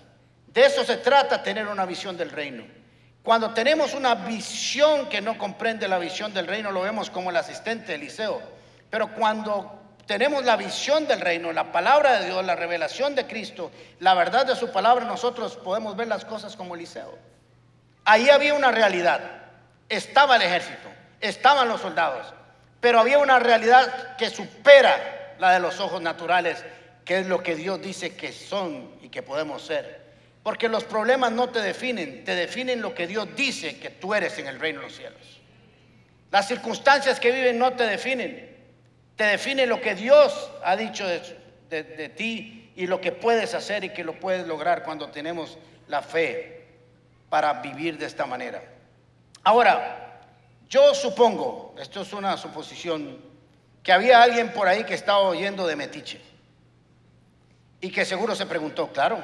De 0.46 0.64
eso 0.64 0.85
se 0.85 0.96
trata 0.96 1.42
tener 1.42 1.66
una 1.66 1.85
visión 1.85 2.16
del 2.16 2.30
reino. 2.30 2.64
Cuando 3.23 3.52
tenemos 3.52 3.92
una 3.92 4.14
visión 4.14 5.08
que 5.08 5.20
no 5.20 5.37
comprende 5.37 5.88
la 5.88 5.99
visión 5.99 6.32
del 6.32 6.46
reino, 6.46 6.70
lo 6.70 6.82
vemos 6.82 7.11
como 7.11 7.30
el 7.30 7.37
asistente 7.37 7.88
de 7.88 7.94
Eliseo. 7.96 8.40
Pero 8.88 9.12
cuando 9.12 9.80
tenemos 10.06 10.44
la 10.44 10.56
visión 10.56 11.06
del 11.08 11.20
reino, 11.20 11.52
la 11.52 11.73
palabra 11.73 12.20
de 12.20 12.26
Dios, 12.26 12.44
la 12.44 12.54
revelación 12.54 13.14
de 13.16 13.26
Cristo, 13.26 13.73
la 13.99 14.14
verdad 14.14 14.46
de 14.46 14.54
su 14.54 14.70
palabra, 14.70 15.04
nosotros 15.04 15.56
podemos 15.56 15.96
ver 15.96 16.06
las 16.06 16.25
cosas 16.25 16.56
como 16.56 16.76
Eliseo. 16.76 17.18
Ahí 18.04 18.30
había 18.30 18.54
una 18.54 18.70
realidad. 18.70 19.20
Estaba 19.88 20.37
el 20.37 20.42
ejército 20.42 20.88
estaban 21.20 21.68
los 21.68 21.80
soldados, 21.80 22.32
pero 22.80 23.00
había 23.00 23.18
una 23.18 23.38
realidad 23.38 24.16
que 24.16 24.30
supera 24.30 25.35
la 25.38 25.52
de 25.52 25.61
los 25.61 25.80
ojos 25.80 26.00
naturales, 26.00 26.64
que 27.04 27.18
es 27.18 27.26
lo 27.26 27.42
que 27.42 27.54
Dios 27.54 27.80
dice 27.80 28.16
que 28.16 28.32
son 28.32 28.90
y 29.02 29.08
que 29.08 29.23
podemos 29.23 29.62
ser. 29.62 30.04
Porque 30.42 30.68
los 30.68 30.85
problemas 30.85 31.32
no 31.32 31.49
te 31.49 31.61
definen, 31.61 32.25
te 32.25 32.35
definen 32.35 32.80
lo 32.80 32.94
que 32.94 33.06
Dios 33.06 33.28
dice 33.35 33.78
que 33.78 33.90
tú 33.90 34.14
eres 34.14 34.38
en 34.38 34.46
el 34.46 34.61
reino 34.61 34.80
de 34.80 34.87
los 34.87 34.96
cielos. 34.96 35.40
Las 36.30 36.49
circunstancias 36.49 37.18
que 37.18 37.32
viven 37.32 37.58
no 37.58 37.73
te 37.73 37.85
definen, 37.85 38.56
te 39.16 39.25
define 39.25 39.66
lo 39.66 39.80
que 39.80 39.94
Dios 39.94 40.50
ha 40.62 40.76
dicho 40.76 41.06
de, 41.06 41.23
de 41.68 42.08
ti 42.11 42.73
y 42.76 42.87
lo 42.87 43.00
que 43.00 43.12
puedes 43.12 43.54
hacer 43.54 43.85
y 43.85 43.90
que 43.90 44.04
lo 44.04 44.20
puedes 44.20 44.46
lograr 44.46 44.82
cuando 44.82 45.08
tenemos 45.08 45.58
la 45.88 46.02
fe 46.02 46.66
para 47.28 47.54
vivir 47.54 47.99
de 47.99 48.06
esta 48.06 48.26
manera. 48.26 48.62
Ahora, 49.42 50.05
yo 50.68 50.94
supongo, 50.94 51.75
esto 51.78 52.02
es 52.02 52.12
una 52.12 52.37
suposición, 52.37 53.20
que 53.82 53.92
había 53.92 54.23
alguien 54.23 54.52
por 54.52 54.66
ahí 54.66 54.85
que 54.85 54.94
estaba 54.94 55.20
oyendo 55.20 55.66
de 55.66 55.76
Metiche 55.76 56.20
y 57.80 57.90
que 57.90 58.04
seguro 58.04 58.35
se 58.35 58.46
preguntó, 58.46 58.92
claro, 58.92 59.23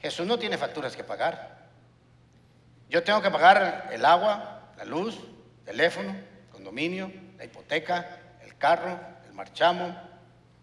Jesús 0.00 0.26
no 0.26 0.38
tiene 0.38 0.58
facturas 0.58 0.94
que 0.94 1.04
pagar. 1.04 1.56
Yo 2.90 3.02
tengo 3.02 3.22
que 3.22 3.30
pagar 3.30 3.88
el 3.92 4.04
agua, 4.04 4.72
la 4.76 4.84
luz, 4.84 5.18
teléfono, 5.64 6.14
condominio, 6.52 7.10
la 7.36 7.44
hipoteca, 7.44 8.18
el 8.42 8.56
carro, 8.56 8.98
el 9.26 9.32
marchamo, 9.32 9.96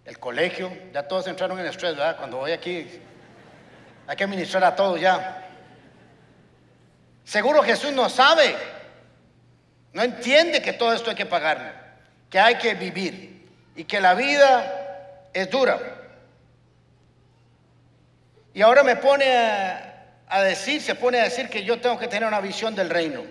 el 0.06 0.20
colegio. 0.20 0.72
Ya 0.94 1.08
todos 1.08 1.28
entraron 1.28 1.60
en 1.60 1.66
estrés, 1.66 1.96
¿verdad? 1.96 2.18
Cuando 2.18 2.38
voy 2.38 2.52
aquí, 2.52 2.88
hay 4.08 4.16
que 4.16 4.24
administrar 4.24 4.64
a 4.64 4.76
todos 4.76 5.00
ya. 5.00 5.48
Seguro 7.24 7.64
Jesús 7.64 7.92
no 7.92 8.08
sabe, 8.08 8.56
no 9.96 10.04
entiende 10.04 10.62
que 10.62 10.74
todo 10.74 10.92
esto 10.92 11.10
hay 11.10 11.16
que 11.16 11.26
pagarlo, 11.26 11.72
que 12.30 12.38
hay 12.38 12.56
que 12.56 12.74
vivir 12.74 13.48
y 13.78 13.86
que 13.86 14.02
la 14.02 14.14
vida 14.14 15.30
es 15.34 15.50
dura. 15.50 15.80
Y 18.54 18.62
ahora 18.62 18.84
me 18.84 18.98
pone 18.98 19.26
a, 19.34 20.42
decir, 20.44 20.82
se 20.82 20.96
pone 20.96 21.22
a 21.22 21.24
decir 21.24 21.48
que 21.48 21.64
yo 21.64 21.80
tengo 21.80 21.98
que 21.98 22.10
tener 22.10 22.28
una 22.28 22.42
visión 22.42 22.76
del 22.76 22.90
reino, 22.90 23.24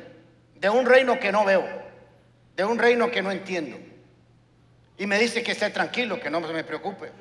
de 0.54 0.70
un 0.70 0.86
reino 0.86 1.20
que 1.20 1.30
no 1.30 1.44
veo, 1.44 1.68
de 2.56 2.64
un 2.64 2.78
reino 2.78 3.10
que 3.10 3.20
no 3.20 3.30
entiendo. 3.30 3.76
Y 4.96 5.04
me 5.04 5.18
dice 5.18 5.42
que 5.42 5.52
esté 5.52 5.68
tranquilo, 5.68 6.18
que 6.18 6.30
no 6.30 6.46
se 6.46 6.54
me 6.54 6.64
preocupe. 6.64 7.12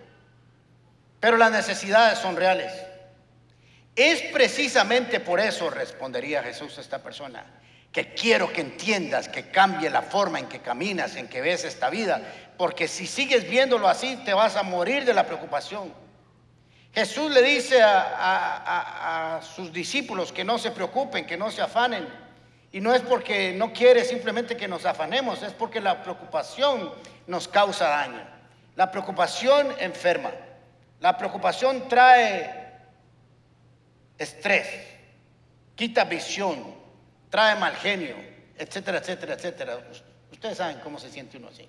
Pero 1.20 1.36
las 1.36 1.52
necesidades 1.52 2.18
son 2.18 2.38
reales. 2.38 2.72
Es 3.94 4.22
precisamente 4.32 5.20
por 5.20 5.42
eso, 5.42 5.70
respondería 5.70 6.42
Jesús 6.44 6.78
a 6.78 6.82
esta 6.82 7.04
persona, 7.04 7.44
que 7.94 8.16
quiero 8.16 8.52
que 8.52 8.62
entiendas, 8.62 9.30
que 9.30 9.52
cambie 9.52 9.90
la 9.92 10.02
forma 10.02 10.40
en 10.40 10.48
que 10.48 10.60
caminas, 10.60 11.16
en 11.16 11.28
que 11.28 11.42
ves 11.42 11.64
esta 11.64 11.92
vida, 11.92 12.22
porque 12.58 12.88
si 12.88 13.06
sigues 13.06 13.48
viéndolo 13.48 13.88
así, 13.88 14.18
te 14.26 14.34
vas 14.34 14.56
a 14.56 14.64
morir 14.64 15.06
de 15.06 15.14
la 15.14 15.28
preocupación. 15.28 15.94
Jesús 16.92 17.32
le 17.32 17.44
dice 17.44 17.82
a, 17.84 19.40
sus 19.56 19.72
discípulos 19.72 20.32
que 20.32 20.44
no 20.44 20.58
se 20.58 20.72
preocupen, 20.72 21.26
que 21.26 21.38
no 21.38 21.52
se 21.52 21.62
afanen. 21.62 22.08
Y 22.72 22.82
no 22.82 22.94
es 22.96 23.02
porque 23.02 23.54
no 23.54 23.72
quiere 23.72 24.04
simplemente 24.04 24.58
que 24.58 24.68
nos 24.68 24.86
afanemos, 24.86 25.44
es 25.44 25.54
porque 25.54 25.80
la 25.80 26.02
preocupación 26.02 26.92
nos 27.28 27.48
causa 27.48 27.88
daño. 27.90 28.22
La 28.76 28.90
preocupación 28.92 29.68
enferma. 29.80 30.32
La 31.00 31.16
preocupación 31.16 31.88
trae 31.88 32.72
estrés, 34.18 34.68
quita 35.76 36.06
visión, 36.06 36.83
trae 37.34 37.56
mal 37.56 37.76
genio, 37.78 38.16
etcétera, 38.56 39.00
etcétera, 39.00 39.34
etcétera. 39.34 39.80
Ustedes 40.32 40.56
saben 40.56 40.80
cómo 40.84 41.00
se 41.00 41.10
siente 41.10 41.38
uno 41.38 41.48
así. 41.48 41.68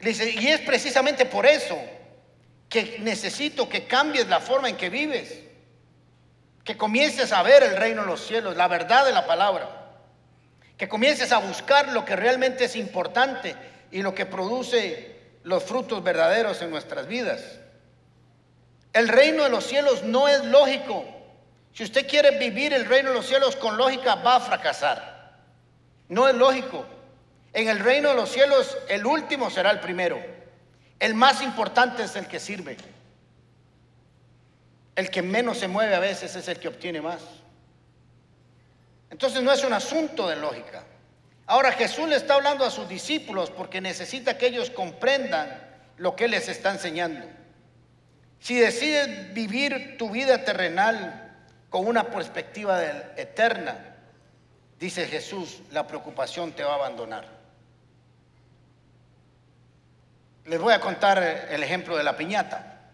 Y 0.00 0.46
es 0.46 0.60
precisamente 0.60 1.26
por 1.26 1.44
eso 1.44 1.76
que 2.68 3.00
necesito 3.00 3.68
que 3.68 3.88
cambies 3.88 4.28
la 4.28 4.38
forma 4.38 4.68
en 4.68 4.76
que 4.76 4.88
vives, 4.88 5.36
que 6.62 6.76
comiences 6.76 7.32
a 7.32 7.42
ver 7.42 7.64
el 7.64 7.74
reino 7.76 8.02
de 8.02 8.06
los 8.06 8.24
cielos, 8.24 8.56
la 8.56 8.68
verdad 8.68 9.04
de 9.04 9.12
la 9.12 9.26
palabra, 9.26 9.96
que 10.76 10.88
comiences 10.88 11.32
a 11.32 11.38
buscar 11.38 11.88
lo 11.88 12.04
que 12.04 12.14
realmente 12.14 12.66
es 12.66 12.76
importante 12.76 13.56
y 13.90 14.00
lo 14.02 14.14
que 14.14 14.26
produce 14.26 15.16
los 15.42 15.64
frutos 15.64 16.04
verdaderos 16.04 16.62
en 16.62 16.70
nuestras 16.70 17.08
vidas. 17.08 17.58
El 18.92 19.08
reino 19.08 19.42
de 19.42 19.50
los 19.50 19.64
cielos 19.66 20.04
no 20.04 20.28
es 20.28 20.44
lógico. 20.44 21.17
Si 21.78 21.84
usted 21.84 22.08
quiere 22.08 22.36
vivir 22.38 22.72
el 22.72 22.86
reino 22.86 23.10
de 23.10 23.14
los 23.14 23.26
cielos 23.28 23.54
con 23.54 23.76
lógica, 23.76 24.16
va 24.16 24.34
a 24.34 24.40
fracasar. 24.40 25.38
No 26.08 26.26
es 26.26 26.34
lógico. 26.34 26.84
En 27.52 27.68
el 27.68 27.78
reino 27.78 28.08
de 28.08 28.16
los 28.16 28.32
cielos, 28.32 28.76
el 28.88 29.06
último 29.06 29.48
será 29.48 29.70
el 29.70 29.78
primero. 29.78 30.20
El 30.98 31.14
más 31.14 31.40
importante 31.40 32.02
es 32.02 32.16
el 32.16 32.26
que 32.26 32.40
sirve. 32.40 32.76
El 34.96 35.08
que 35.08 35.22
menos 35.22 35.58
se 35.58 35.68
mueve 35.68 35.94
a 35.94 36.00
veces 36.00 36.34
es 36.34 36.48
el 36.48 36.58
que 36.58 36.66
obtiene 36.66 37.00
más. 37.00 37.20
Entonces 39.10 39.40
no 39.44 39.52
es 39.52 39.62
un 39.62 39.72
asunto 39.72 40.26
de 40.26 40.34
lógica. 40.34 40.82
Ahora 41.46 41.70
Jesús 41.70 42.08
le 42.08 42.16
está 42.16 42.34
hablando 42.34 42.64
a 42.64 42.72
sus 42.72 42.88
discípulos 42.88 43.52
porque 43.52 43.80
necesita 43.80 44.36
que 44.36 44.48
ellos 44.48 44.70
comprendan 44.70 45.48
lo 45.96 46.16
que 46.16 46.26
les 46.26 46.48
está 46.48 46.72
enseñando. 46.72 47.24
Si 48.40 48.58
decides 48.58 49.32
vivir 49.32 49.94
tu 49.96 50.10
vida 50.10 50.44
terrenal 50.44 51.26
con 51.70 51.86
una 51.86 52.04
perspectiva 52.04 52.82
eterna, 53.16 53.96
dice 54.78 55.06
Jesús, 55.06 55.60
la 55.70 55.86
preocupación 55.86 56.52
te 56.52 56.64
va 56.64 56.72
a 56.72 56.76
abandonar. 56.76 57.26
Les 60.46 60.58
voy 60.60 60.72
a 60.72 60.80
contar 60.80 61.22
el 61.50 61.62
ejemplo 61.62 61.96
de 61.96 62.04
la 62.04 62.16
piñata. 62.16 62.90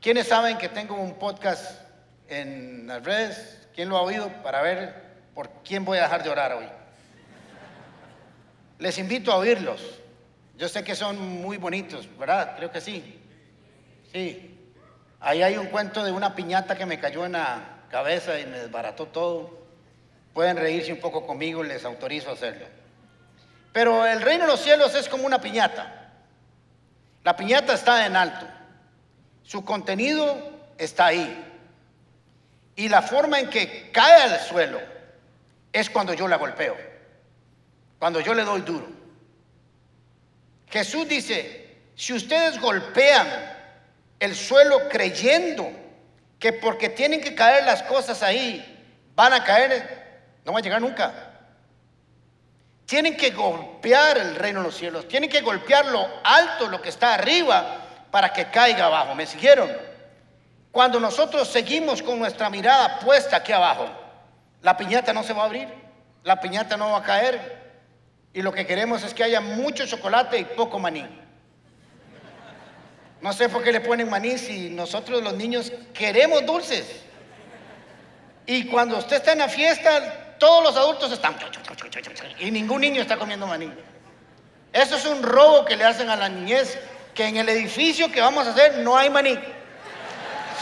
¿Quiénes 0.00 0.26
saben 0.26 0.58
que 0.58 0.68
tengo 0.68 0.96
un 0.96 1.14
podcast 1.14 1.80
en 2.28 2.86
las 2.86 3.02
redes? 3.04 3.68
¿Quién 3.74 3.88
lo 3.88 3.96
ha 3.96 4.02
oído 4.02 4.28
para 4.42 4.60
ver 4.60 5.02
por 5.34 5.48
quién 5.64 5.84
voy 5.84 5.98
a 5.98 6.02
dejar 6.02 6.22
de 6.22 6.28
orar 6.28 6.52
hoy? 6.52 6.66
Les 8.78 8.98
invito 8.98 9.32
a 9.32 9.36
oírlos. 9.36 9.80
Yo 10.58 10.68
sé 10.68 10.84
que 10.84 10.94
son 10.94 11.18
muy 11.40 11.56
bonitos, 11.56 12.06
¿verdad? 12.18 12.54
Creo 12.56 12.70
que 12.70 12.80
sí. 12.80 13.18
Sí. 14.12 14.58
Ahí 15.24 15.40
hay 15.40 15.56
un 15.56 15.66
cuento 15.66 16.02
de 16.02 16.10
una 16.10 16.34
piñata 16.34 16.76
que 16.76 16.84
me 16.84 16.98
cayó 16.98 17.24
en 17.24 17.32
la 17.32 17.84
cabeza 17.90 18.40
y 18.40 18.46
me 18.46 18.58
desbarató 18.58 19.06
todo. 19.06 19.56
Pueden 20.34 20.56
reírse 20.56 20.92
un 20.92 20.98
poco 20.98 21.24
conmigo, 21.24 21.62
les 21.62 21.84
autorizo 21.84 22.30
a 22.30 22.32
hacerlo. 22.32 22.66
Pero 23.72 24.04
el 24.04 24.20
reino 24.20 24.46
de 24.46 24.50
los 24.50 24.60
cielos 24.60 24.96
es 24.96 25.08
como 25.08 25.24
una 25.24 25.40
piñata. 25.40 26.10
La 27.22 27.36
piñata 27.36 27.74
está 27.74 28.04
en 28.04 28.16
alto. 28.16 28.46
Su 29.44 29.64
contenido 29.64 30.36
está 30.76 31.06
ahí. 31.06 31.48
Y 32.74 32.88
la 32.88 33.02
forma 33.02 33.38
en 33.38 33.48
que 33.48 33.92
cae 33.92 34.22
al 34.22 34.40
suelo 34.40 34.80
es 35.72 35.88
cuando 35.88 36.14
yo 36.14 36.26
la 36.26 36.36
golpeo. 36.36 36.76
Cuando 38.00 38.18
yo 38.18 38.34
le 38.34 38.42
doy 38.42 38.62
duro. 38.62 38.88
Jesús 40.68 41.06
dice, 41.06 41.76
si 41.94 42.12
ustedes 42.12 42.60
golpean 42.60 43.51
el 44.22 44.36
suelo 44.36 44.88
creyendo 44.88 45.68
que 46.38 46.52
porque 46.52 46.88
tienen 46.88 47.20
que 47.20 47.34
caer 47.34 47.64
las 47.64 47.82
cosas 47.82 48.22
ahí, 48.22 48.64
van 49.16 49.32
a 49.32 49.42
caer, 49.42 50.20
no 50.44 50.52
va 50.52 50.60
a 50.60 50.62
llegar 50.62 50.80
nunca. 50.80 51.12
Tienen 52.86 53.16
que 53.16 53.30
golpear 53.30 54.18
el 54.18 54.36
reino 54.36 54.60
de 54.60 54.66
los 54.66 54.76
cielos, 54.76 55.08
tienen 55.08 55.28
que 55.28 55.40
golpear 55.40 55.86
lo 55.86 56.06
alto, 56.22 56.68
lo 56.68 56.80
que 56.80 56.90
está 56.90 57.14
arriba, 57.14 57.78
para 58.12 58.32
que 58.32 58.44
caiga 58.44 58.86
abajo. 58.86 59.12
¿Me 59.16 59.26
siguieron? 59.26 59.68
Cuando 60.70 61.00
nosotros 61.00 61.48
seguimos 61.48 62.00
con 62.00 62.20
nuestra 62.20 62.48
mirada 62.48 63.00
puesta 63.00 63.38
aquí 63.38 63.50
abajo, 63.50 63.88
la 64.60 64.76
piñata 64.76 65.12
no 65.12 65.24
se 65.24 65.32
va 65.32 65.42
a 65.42 65.46
abrir, 65.46 65.66
la 66.22 66.40
piñata 66.40 66.76
no 66.76 66.92
va 66.92 66.98
a 66.98 67.02
caer. 67.02 67.60
Y 68.32 68.40
lo 68.40 68.52
que 68.52 68.68
queremos 68.68 69.02
es 69.02 69.14
que 69.14 69.24
haya 69.24 69.40
mucho 69.40 69.84
chocolate 69.84 70.38
y 70.38 70.44
poco 70.44 70.78
maní. 70.78 71.08
No 73.22 73.32
sé 73.32 73.48
por 73.48 73.62
qué 73.62 73.70
le 73.70 73.80
ponen 73.80 74.10
maní 74.10 74.36
si 74.36 74.68
nosotros 74.68 75.22
los 75.22 75.34
niños 75.34 75.72
queremos 75.94 76.44
dulces. 76.44 76.84
Y 78.46 78.66
cuando 78.66 78.98
usted 78.98 79.16
está 79.16 79.32
en 79.32 79.38
la 79.38 79.48
fiesta, 79.48 80.36
todos 80.38 80.64
los 80.64 80.76
adultos 80.76 81.12
están 81.12 81.36
y 82.40 82.50
ningún 82.50 82.80
niño 82.80 83.00
está 83.00 83.16
comiendo 83.16 83.46
maní. 83.46 83.72
Eso 84.72 84.96
es 84.96 85.06
un 85.06 85.22
robo 85.22 85.64
que 85.64 85.76
le 85.76 85.84
hacen 85.84 86.10
a 86.10 86.16
la 86.16 86.28
niñez, 86.28 86.76
que 87.14 87.26
en 87.26 87.36
el 87.36 87.48
edificio 87.48 88.10
que 88.10 88.20
vamos 88.20 88.44
a 88.48 88.50
hacer 88.50 88.78
no 88.78 88.96
hay 88.96 89.08
maní, 89.08 89.38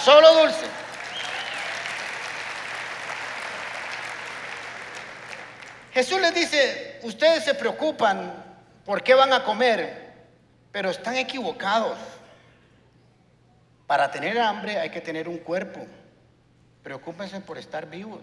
solo 0.05 0.35
dulce. 0.43 0.67
Jesús 5.95 6.21
les 6.21 6.35
dice, 6.35 7.00
ustedes 7.05 7.45
se 7.45 7.55
preocupan 7.55 8.35
por 8.85 9.02
qué 9.02 9.14
van 9.14 9.33
a 9.33 9.45
comer, 9.45 10.12
pero 10.71 10.90
están 10.90 11.17
equivocados. 11.17 11.97
Para 13.91 14.09
tener 14.09 14.39
hambre 14.39 14.79
hay 14.79 14.89
que 14.89 15.01
tener 15.01 15.29
un 15.29 15.39
cuerpo. 15.39 15.85
Preocúpense 16.81 17.41
por 17.41 17.59
estar 17.59 17.91
vivos. 17.91 18.21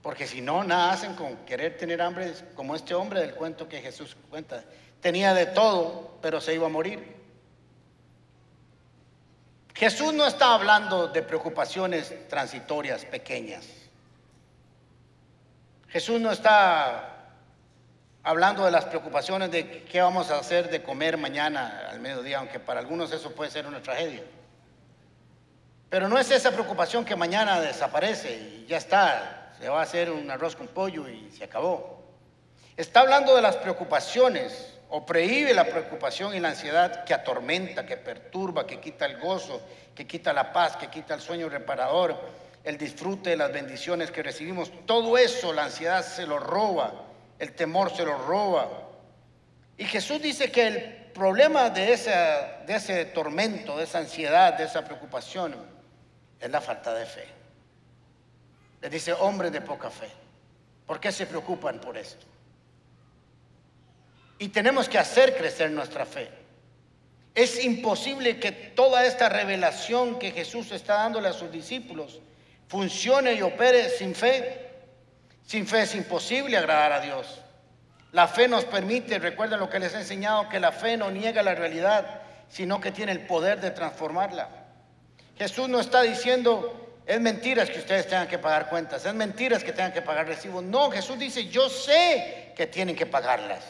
Porque 0.00 0.26
si 0.26 0.40
no, 0.40 0.64
nada 0.64 0.92
hacen 0.92 1.12
con 1.14 1.36
querer 1.44 1.76
tener 1.76 2.00
hambre 2.00 2.32
como 2.54 2.74
este 2.74 2.94
hombre 2.94 3.20
del 3.20 3.34
cuento 3.34 3.68
que 3.68 3.82
Jesús 3.82 4.16
cuenta. 4.30 4.64
Tenía 5.02 5.34
de 5.34 5.44
todo, 5.44 6.16
pero 6.22 6.40
se 6.40 6.54
iba 6.54 6.64
a 6.64 6.70
morir. 6.70 7.16
Jesús 9.74 10.14
no 10.14 10.26
está 10.26 10.54
hablando 10.54 11.08
de 11.08 11.22
preocupaciones 11.22 12.14
transitorias 12.28 13.04
pequeñas. 13.04 13.68
Jesús 15.88 16.18
no 16.18 16.32
está 16.32 17.17
hablando 18.28 18.66
de 18.66 18.70
las 18.70 18.84
preocupaciones 18.84 19.50
de 19.50 19.84
qué 19.84 20.02
vamos 20.02 20.30
a 20.30 20.38
hacer 20.38 20.68
de 20.68 20.82
comer 20.82 21.16
mañana 21.16 21.88
al 21.90 21.98
mediodía, 21.98 22.40
aunque 22.40 22.60
para 22.60 22.78
algunos 22.78 23.10
eso 23.10 23.30
puede 23.30 23.50
ser 23.50 23.66
una 23.66 23.82
tragedia. 23.82 24.22
Pero 25.88 26.10
no 26.10 26.18
es 26.18 26.30
esa 26.30 26.50
preocupación 26.50 27.06
que 27.06 27.16
mañana 27.16 27.58
desaparece 27.58 28.34
y 28.34 28.66
ya 28.68 28.76
está, 28.76 29.54
se 29.58 29.70
va 29.70 29.80
a 29.80 29.82
hacer 29.84 30.10
un 30.10 30.30
arroz 30.30 30.56
con 30.56 30.68
pollo 30.68 31.08
y 31.08 31.30
se 31.30 31.44
acabó. 31.44 32.04
Está 32.76 33.00
hablando 33.00 33.34
de 33.34 33.40
las 33.40 33.56
preocupaciones 33.56 34.74
o 34.90 35.06
prohíbe 35.06 35.54
la 35.54 35.64
preocupación 35.64 36.34
y 36.34 36.40
la 36.40 36.50
ansiedad 36.50 37.04
que 37.04 37.14
atormenta, 37.14 37.86
que 37.86 37.96
perturba, 37.96 38.66
que 38.66 38.78
quita 38.78 39.06
el 39.06 39.18
gozo, 39.18 39.62
que 39.94 40.06
quita 40.06 40.34
la 40.34 40.52
paz, 40.52 40.76
que 40.76 40.88
quita 40.88 41.14
el 41.14 41.22
sueño 41.22 41.48
reparador, 41.48 42.14
el 42.62 42.76
disfrute 42.76 43.30
de 43.30 43.36
las 43.36 43.50
bendiciones 43.50 44.10
que 44.10 44.22
recibimos. 44.22 44.70
Todo 44.84 45.16
eso 45.16 45.54
la 45.54 45.64
ansiedad 45.64 46.04
se 46.04 46.26
lo 46.26 46.38
roba, 46.38 47.07
el 47.38 47.54
temor 47.54 47.94
se 47.94 48.04
lo 48.04 48.16
roba. 48.18 48.68
Y 49.76 49.84
Jesús 49.84 50.20
dice 50.20 50.50
que 50.50 50.66
el 50.66 50.94
problema 51.12 51.70
de 51.70 51.92
ese, 51.92 52.10
de 52.66 52.74
ese 52.74 53.04
tormento, 53.06 53.76
de 53.76 53.84
esa 53.84 53.98
ansiedad, 53.98 54.54
de 54.54 54.64
esa 54.64 54.84
preocupación, 54.84 55.54
es 56.40 56.50
la 56.50 56.60
falta 56.60 56.94
de 56.94 57.06
fe. 57.06 57.26
Le 58.80 58.88
dice, 58.88 59.12
hombre 59.12 59.50
de 59.50 59.60
poca 59.60 59.90
fe, 59.90 60.08
¿por 60.86 61.00
qué 61.00 61.10
se 61.10 61.26
preocupan 61.26 61.80
por 61.80 61.96
esto? 61.96 62.26
Y 64.38 64.48
tenemos 64.48 64.88
que 64.88 64.98
hacer 64.98 65.36
crecer 65.36 65.70
nuestra 65.70 66.06
fe. 66.06 66.30
Es 67.34 67.64
imposible 67.64 68.38
que 68.38 68.52
toda 68.52 69.04
esta 69.04 69.28
revelación 69.28 70.18
que 70.18 70.30
Jesús 70.32 70.72
está 70.72 70.94
dándole 70.94 71.28
a 71.28 71.32
sus 71.32 71.50
discípulos 71.50 72.20
funcione 72.68 73.34
y 73.34 73.42
opere 73.42 73.90
sin 73.90 74.14
fe. 74.14 74.67
Sin 75.48 75.66
fe 75.66 75.80
es 75.80 75.94
imposible 75.94 76.58
agradar 76.58 76.92
a 76.92 77.00
Dios. 77.00 77.26
La 78.12 78.28
fe 78.28 78.48
nos 78.48 78.66
permite, 78.66 79.18
recuerden 79.18 79.58
lo 79.58 79.70
que 79.70 79.78
les 79.78 79.94
he 79.94 79.96
enseñado, 79.96 80.46
que 80.50 80.60
la 80.60 80.72
fe 80.72 80.98
no 80.98 81.10
niega 81.10 81.42
la 81.42 81.54
realidad, 81.54 82.20
sino 82.50 82.82
que 82.82 82.92
tiene 82.92 83.12
el 83.12 83.20
poder 83.20 83.58
de 83.58 83.70
transformarla. 83.70 84.50
Jesús 85.38 85.70
no 85.70 85.80
está 85.80 86.02
diciendo, 86.02 87.00
es 87.06 87.18
mentira 87.18 87.64
que 87.64 87.78
ustedes 87.78 88.06
tengan 88.06 88.28
que 88.28 88.36
pagar 88.36 88.68
cuentas, 88.68 89.06
es 89.06 89.14
mentira 89.14 89.58
que 89.58 89.72
tengan 89.72 89.94
que 89.94 90.02
pagar 90.02 90.26
recibos. 90.26 90.62
No, 90.62 90.90
Jesús 90.90 91.18
dice, 91.18 91.48
yo 91.48 91.70
sé 91.70 92.52
que 92.54 92.66
tienen 92.66 92.94
que 92.94 93.06
pagarlas. 93.06 93.64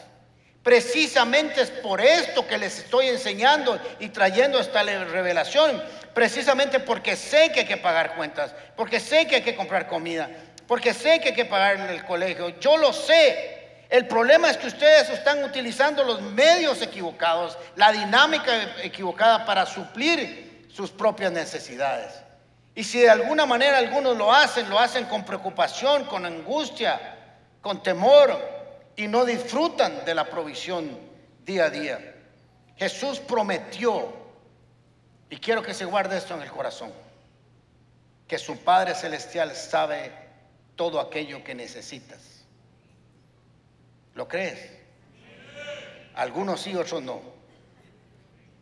Precisamente 0.61 1.61
es 1.61 1.71
por 1.71 2.01
esto 2.01 2.45
que 2.45 2.57
les 2.57 2.79
estoy 2.79 3.07
enseñando 3.07 3.79
y 3.99 4.09
trayendo 4.09 4.59
esta 4.59 4.83
revelación. 4.83 5.81
Precisamente 6.13 6.81
porque 6.81 7.15
sé 7.15 7.51
que 7.53 7.61
hay 7.61 7.65
que 7.65 7.77
pagar 7.77 8.15
cuentas, 8.15 8.53
porque 8.75 8.99
sé 8.99 9.25
que 9.27 9.35
hay 9.35 9.41
que 9.41 9.55
comprar 9.55 9.87
comida, 9.87 10.29
porque 10.69 10.93
sé 10.93 11.19
que 11.19 11.29
hay 11.29 11.33
que 11.33 11.45
pagar 11.45 11.77
en 11.77 11.89
el 11.89 12.05
colegio. 12.05 12.49
Yo 12.59 12.77
lo 12.77 12.93
sé. 12.93 13.87
El 13.89 14.05
problema 14.05 14.51
es 14.51 14.57
que 14.57 14.67
ustedes 14.67 15.09
están 15.09 15.43
utilizando 15.43 16.03
los 16.03 16.21
medios 16.21 16.79
equivocados, 16.83 17.57
la 17.75 17.91
dinámica 17.91 18.51
equivocada 18.83 19.47
para 19.47 19.65
suplir 19.65 20.67
sus 20.71 20.91
propias 20.91 21.31
necesidades. 21.31 22.13
Y 22.75 22.83
si 22.83 22.99
de 22.99 23.09
alguna 23.09 23.47
manera 23.47 23.79
algunos 23.79 24.15
lo 24.15 24.31
hacen, 24.31 24.69
lo 24.69 24.77
hacen 24.77 25.05
con 25.05 25.25
preocupación, 25.25 26.03
con 26.03 26.23
angustia, 26.23 27.15
con 27.61 27.81
temor, 27.81 28.39
y 28.95 29.07
no 29.07 29.25
disfrutan 29.25 30.05
de 30.05 30.13
la 30.13 30.25
provisión 30.25 30.99
día 31.45 31.65
a 31.65 31.69
día. 31.71 32.13
Jesús 32.77 33.19
prometió, 33.19 34.13
y 35.31 35.37
quiero 35.37 35.63
que 35.63 35.73
se 35.73 35.85
guarde 35.85 36.15
esto 36.15 36.35
en 36.35 36.43
el 36.43 36.51
corazón, 36.51 36.93
que 38.27 38.37
su 38.37 38.55
Padre 38.59 38.93
Celestial 38.93 39.55
sabe 39.55 40.28
todo 40.79 41.01
aquello 41.01 41.43
que 41.43 41.53
necesitas. 41.53 42.45
¿Lo 44.15 44.29
crees? 44.29 44.71
Algunos 46.15 46.61
sí, 46.61 46.73
otros 46.73 47.03
no. 47.03 47.19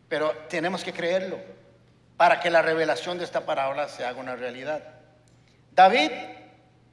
Pero 0.09 0.31
tenemos 0.49 0.83
que 0.83 0.93
creerlo 0.93 1.37
para 2.17 2.39
que 2.39 2.49
la 2.49 2.63
revelación 2.63 3.19
de 3.19 3.23
esta 3.23 3.45
parábola 3.45 3.87
se 3.87 4.03
haga 4.03 4.19
una 4.19 4.35
realidad. 4.35 4.81
David, 5.75 6.09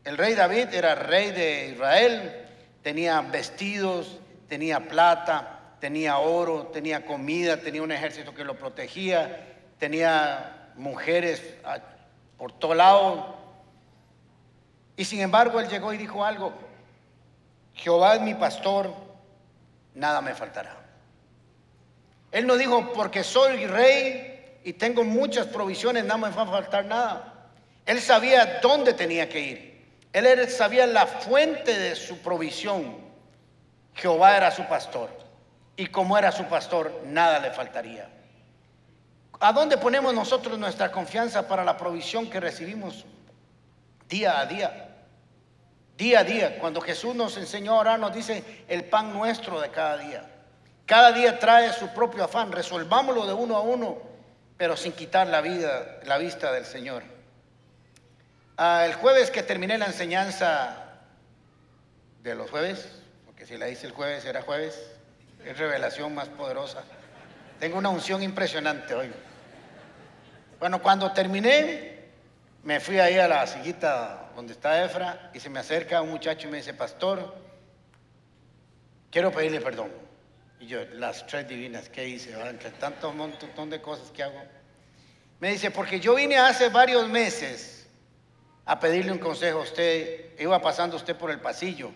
el 0.05 0.19
rey 0.19 0.35
David 0.35 0.75
era 0.75 0.95
rey 0.95 1.31
de 1.31 1.71
Israel, 1.71 2.47
tenía 2.83 3.23
vestidos, 3.23 4.19
tenía 4.47 4.81
plata, 4.81 5.77
tenía 5.81 6.19
oro, 6.19 6.67
tenía 6.67 7.07
comida, 7.07 7.57
tenía 7.57 7.81
un 7.81 7.93
ejército 7.93 8.35
que 8.35 8.45
lo 8.45 8.59
protegía, 8.59 9.55
tenía 9.79 10.71
mujeres 10.75 11.43
por 12.37 12.53
todo 12.53 12.75
lado. 12.75 13.44
Y 14.97 15.05
sin 15.05 15.21
embargo 15.21 15.61
él 15.61 15.69
llegó 15.69 15.93
y 15.93 15.97
dijo 15.97 16.25
algo, 16.25 16.53
Jehová 17.75 18.15
es 18.15 18.21
mi 18.21 18.35
pastor, 18.35 18.93
nada 19.95 20.21
me 20.21 20.35
faltará. 20.35 20.77
Él 22.31 22.47
no 22.47 22.57
dijo, 22.57 22.93
porque 22.93 23.23
soy 23.23 23.67
rey 23.67 24.59
y 24.65 24.73
tengo 24.73 25.05
muchas 25.05 25.47
provisiones, 25.47 26.05
no 26.05 26.19
me 26.19 26.31
va 26.31 26.43
a 26.43 26.47
faltar 26.47 26.85
nada. 26.85 27.35
Él 27.87 28.01
sabía 28.01 28.61
dónde 28.63 28.95
tenía 28.95 29.29
que 29.29 29.41
ir. 29.41 29.75
Él 30.13 30.49
sabía 30.49 30.87
la 30.87 31.07
fuente 31.07 31.79
de 31.79 31.95
su 31.97 32.19
provisión. 32.19 32.97
Jehová 33.95 34.37
era 34.37 34.51
su 34.51 34.65
pastor. 34.67 35.11
Y 35.77 35.87
como 35.87 36.17
era 36.17 36.31
su 36.33 36.45
pastor, 36.45 37.03
nada 37.05 37.41
le 37.41 37.51
faltaría. 37.51 38.09
¿A 39.41 39.53
dónde 39.53 39.77
ponemos 39.77 40.15
nosotros 40.15 40.59
nuestra 40.59 40.91
confianza 40.91 41.47
para 41.47 41.65
la 41.65 41.77
provisión 41.77 42.31
que 42.31 42.41
recibimos 42.41 43.05
día 44.09 44.41
a 44.41 44.47
día? 44.47 44.89
Día 45.97 46.21
a 46.21 46.25
día, 46.25 46.59
cuando 46.59 46.81
Jesús 46.81 47.15
nos 47.15 47.37
enseñó 47.37 47.75
ahora 47.75 47.97
nos 47.97 48.13
dice 48.13 48.65
el 48.69 48.85
pan 48.85 49.13
nuestro 49.13 49.61
de 49.61 49.71
cada 49.71 49.97
día. 49.99 50.31
Cada 50.87 51.13
día 51.13 51.39
trae 51.39 51.73
su 51.73 51.89
propio 51.95 52.25
afán, 52.25 52.53
resolvámoslo 52.53 53.27
de 53.27 53.33
uno 53.33 53.57
a 53.57 53.61
uno, 53.61 53.99
pero 54.57 54.77
sin 54.77 54.93
quitar 54.93 55.29
la 55.29 55.41
vida, 55.41 56.01
la 56.05 56.19
vista 56.19 56.53
del 56.53 56.65
Señor. 56.65 57.03
Ah, 58.57 58.85
el 58.87 58.95
jueves 58.95 59.31
que 59.31 59.43
terminé 59.43 59.79
la 59.79 59.87
enseñanza 59.87 60.85
de 62.23 62.35
los 62.35 62.51
jueves, 62.51 62.89
porque 63.25 63.47
si 63.47 63.57
la 63.57 63.69
hice 63.69 63.87
el 63.87 63.93
jueves 63.93 64.25
era 64.25 64.43
jueves, 64.43 64.91
es 65.45 65.59
revelación 65.59 66.15
más 66.15 66.29
poderosa. 66.29 66.83
Tengo 67.61 67.79
una 67.79 67.89
unción 67.89 68.23
impresionante 68.23 68.95
hoy. 68.95 69.13
Bueno, 70.59 70.83
cuando 70.83 71.13
terminé, 71.13 71.94
me 72.65 72.81
fui 72.81 72.99
ahí 72.99 73.19
a 73.19 73.29
la 73.29 73.47
sillita 73.47 74.31
donde 74.35 74.55
está 74.55 74.83
Efra 74.83 75.31
y 75.35 75.41
se 75.41 75.51
me 75.51 75.61
acerca 75.61 76.01
un 76.01 76.11
muchacho 76.11 76.49
y 76.49 76.51
me 76.51 76.57
dice, 76.57 76.73
pastor, 76.73 77.35
quiero 79.11 79.31
pedirle 79.31 79.61
perdón. 79.61 79.91
Y 80.59 80.67
yo, 80.67 80.83
las 80.95 81.27
tres 81.27 81.47
divinas, 81.47 81.91
¿qué 81.91 82.09
hice? 82.09 82.33
Entre 82.49 82.71
tanto 82.71 83.13
montón 83.13 83.69
de 83.69 83.83
cosas 83.83 84.11
que 84.11 84.23
hago. 84.23 84.43
Me 85.41 85.51
dice, 85.51 85.71
porque 85.71 86.01
yo 86.01 86.15
vine 86.15 86.39
hace 86.39 86.71
varios 86.71 87.07
meses 87.09 87.87
a 88.65 88.81
pedirle 88.81 89.13
un 89.13 89.19
consejo 89.19 89.59
a 89.59 89.63
usted, 89.63 90.41
iba 90.41 90.59
pasando 90.63 90.97
usted 90.97 91.17
por 91.17 91.31
el 91.31 91.41
pasillo. 91.41 91.91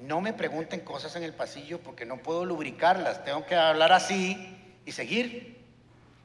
No 0.00 0.22
me 0.22 0.32
pregunten 0.32 0.80
cosas 0.80 1.14
en 1.16 1.22
el 1.22 1.34
pasillo 1.34 1.80
porque 1.80 2.06
no 2.06 2.16
puedo 2.16 2.46
lubricarlas, 2.46 3.22
tengo 3.24 3.44
que 3.44 3.56
hablar 3.56 3.92
así 3.92 4.56
y 4.86 4.92
seguir. 4.92 5.62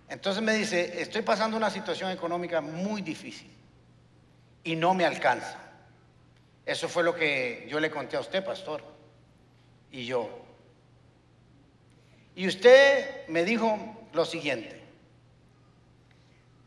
Entonces 0.07 0.41
me 0.41 0.53
dice, 0.53 1.01
estoy 1.01 1.21
pasando 1.21 1.57
una 1.57 1.69
situación 1.69 2.11
económica 2.11 2.61
muy 2.61 3.01
difícil 3.01 3.58
y 4.63 4.75
no 4.75 4.93
me 4.93 5.05
alcanza. 5.05 5.57
Eso 6.65 6.87
fue 6.87 7.03
lo 7.03 7.15
que 7.15 7.65
yo 7.69 7.79
le 7.79 7.89
conté 7.89 8.17
a 8.17 8.19
usted, 8.19 8.43
pastor. 8.43 8.83
Y 9.91 10.05
yo. 10.05 10.29
Y 12.35 12.47
usted 12.47 13.27
me 13.27 13.43
dijo 13.43 14.07
lo 14.13 14.23
siguiente, 14.23 14.79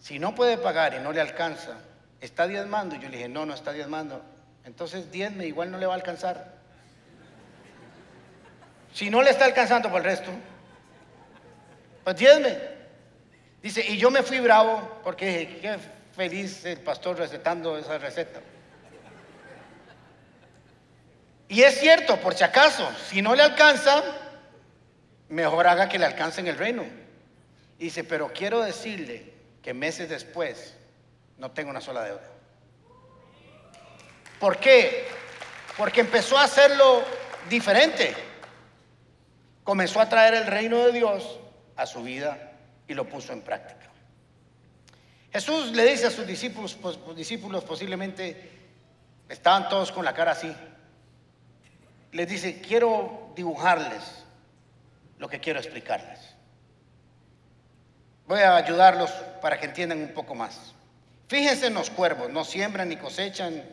si 0.01 0.19
no 0.19 0.35
puede 0.35 0.59
pagar 0.59 0.95
y 0.95 0.99
no 0.99 1.13
le 1.13 1.21
alcanza, 1.21 1.79
¿está 2.21 2.47
diezmando? 2.47 2.97
Y 2.97 2.99
yo 2.99 3.09
le 3.09 3.17
dije, 3.19 3.29
no, 3.29 3.47
no 3.47 3.55
está 3.55 3.73
diezmando. 3.73 4.23
Entonces 4.65 5.11
diezme, 5.11 5.47
igual 5.47 5.71
no 5.71 5.79
le 5.79 5.87
va 5.87 5.93
a 5.93 5.97
alcanzar. 5.97 6.53
Si 8.93 9.09
no 9.09 9.23
le 9.23 9.31
está 9.31 9.45
alcanzando 9.45 9.89
por 9.91 9.99
el 10.01 10.05
resto, 10.05 10.31
pues 12.05 12.17
diezme. 12.17 12.59
Dice, 13.63 13.85
y 13.87 13.97
yo 13.97 14.11
me 14.11 14.23
fui 14.23 14.41
bravo 14.41 15.01
porque 15.05 15.27
dije, 15.27 15.59
qué 15.61 15.79
feliz 16.15 16.65
el 16.65 16.81
pastor 16.81 17.19
recetando 17.19 17.77
esa 17.79 17.99
receta. 17.99 18.41
Y 21.49 21.63
es 21.63 21.79
cierto, 21.79 22.17
por 22.19 22.35
si 22.35 22.45
acaso, 22.45 22.89
si 23.09 23.21
no 23.21 23.35
le 23.35 23.43
alcanza, 23.43 24.03
mejor 25.29 25.67
haga 25.67 25.89
que 25.89 25.99
le 25.99 26.07
alcance 26.07 26.41
en 26.41 26.47
el 26.47 26.57
reino. 26.57 26.85
Dice, 27.79 28.05
pero 28.05 28.33
quiero 28.33 28.63
decirle 28.63 29.33
que 29.63 29.75
meses 29.75 30.09
después 30.09 30.75
no 31.39 31.51
tengo 31.51 31.71
una 31.71 31.81
sola 31.81 32.05
deuda. 32.05 32.23
¿Por 34.39 34.59
qué? 34.59 35.07
Porque 35.77 36.01
empezó 36.01 36.39
a 36.39 36.45
hacerlo 36.45 37.03
diferente. 37.49 38.15
Comenzó 39.65 40.01
a 40.01 40.09
traer 40.09 40.35
el 40.35 40.47
reino 40.47 40.87
de 40.87 40.93
Dios 40.93 41.39
a 41.77 41.87
su 41.87 42.03
vida 42.03 42.53
y 42.89 42.95
lo 42.95 43.09
puso 43.09 43.33
en 43.33 43.43
práctica. 43.43 43.82
Jesús 45.33 45.73
le 45.73 45.85
dice 45.87 46.07
a 46.07 46.11
sus 46.11 46.27
discípulos, 46.27 46.75
pues, 46.75 46.99
discípulos 47.17 47.65
posiblemente 47.65 48.51
estaban 49.29 49.69
todos 49.69 49.91
con 49.91 50.05
la 50.05 50.13
cara 50.13 50.33
así. 50.33 50.55
Les 52.13 52.29
dice, 52.29 52.61
quiero 52.61 53.33
dibujarles 53.35 54.03
lo 55.19 55.29
que 55.29 55.41
quiero 55.41 55.59
explicarles. 55.59 56.21
Voy 58.27 58.41
a 58.41 58.57
ayudarlos 58.57 59.11
para 59.41 59.59
que 59.59 59.67
entiendan 59.67 60.03
un 60.03 60.13
poco 60.13 60.35
más. 60.35 60.75
Fíjense 61.29 61.69
en 61.69 61.75
los 61.75 61.89
cuervos, 61.89 62.31
no 62.31 62.45
siembran 62.45 62.91
ni 62.91 62.97
cosechan, 62.97 63.65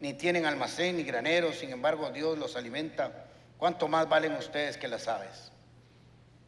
ni 0.00 0.12
tienen 0.12 0.44
almacén 0.44 0.98
ni 0.98 1.02
graneros, 1.02 1.56
sin 1.56 1.70
embargo 1.70 2.10
Dios 2.10 2.36
los 2.36 2.56
alimenta. 2.56 3.24
¿Cuánto 3.56 3.88
más 3.88 4.06
valen 4.06 4.32
ustedes 4.34 4.76
que 4.76 4.86
las 4.86 5.08
aves? 5.08 5.50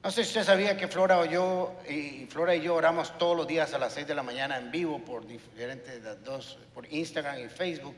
No 0.03 0.13
sé 0.13 0.23
si 0.23 0.29
usted 0.29 0.45
sabía 0.45 0.77
que 0.77 0.87
Flora 0.87 1.19
o 1.19 1.25
yo, 1.25 1.75
y 1.89 2.27
Flora 2.27 2.55
y 2.55 2.61
yo 2.61 2.77
oramos 2.77 3.19
todos 3.19 3.37
los 3.37 3.49
días 3.49 3.75
a 3.75 3.79
las 3.79 3.95
6 3.95 4.07
de 4.07 4.15
la 4.15 4.23
mañana 4.23 4.57
en 4.57 4.71
vivo 4.71 5.01
por 5.01 5.27
diferentes 5.27 6.01
dos, 6.23 6.57
por 6.73 6.91
Instagram 6.93 7.41
y 7.41 7.49
Facebook. 7.49 7.97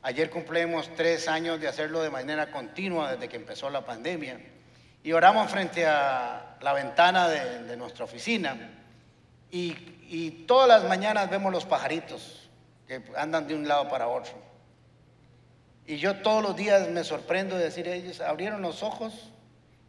Ayer 0.00 0.30
cumplimos 0.30 0.88
tres 0.96 1.28
años 1.28 1.60
de 1.60 1.68
hacerlo 1.68 2.00
de 2.00 2.08
manera 2.08 2.50
continua 2.50 3.12
desde 3.12 3.28
que 3.28 3.36
empezó 3.36 3.68
la 3.68 3.84
pandemia. 3.84 4.40
Y 5.02 5.12
oramos 5.12 5.50
frente 5.50 5.84
a 5.84 6.56
la 6.62 6.72
ventana 6.72 7.28
de, 7.28 7.76
nuestra 7.76 8.06
oficina. 8.06 8.56
Y, 9.50 10.44
todas 10.46 10.68
las 10.68 10.84
mañanas 10.84 11.28
vemos 11.28 11.52
los 11.52 11.64
pajaritos 11.64 12.48
que 12.86 13.02
andan 13.16 13.46
de 13.46 13.54
un 13.54 13.68
lado 13.68 13.88
para 13.88 14.08
otro. 14.08 14.32
Y 15.86 15.98
yo 15.98 16.16
todos 16.16 16.42
los 16.42 16.56
días 16.56 16.88
me 16.88 17.04
sorprendo 17.04 17.56
de 17.58 17.64
decir, 17.64 18.22
abrieron 18.22 18.62
los 18.62 18.82
ojos 18.82 19.32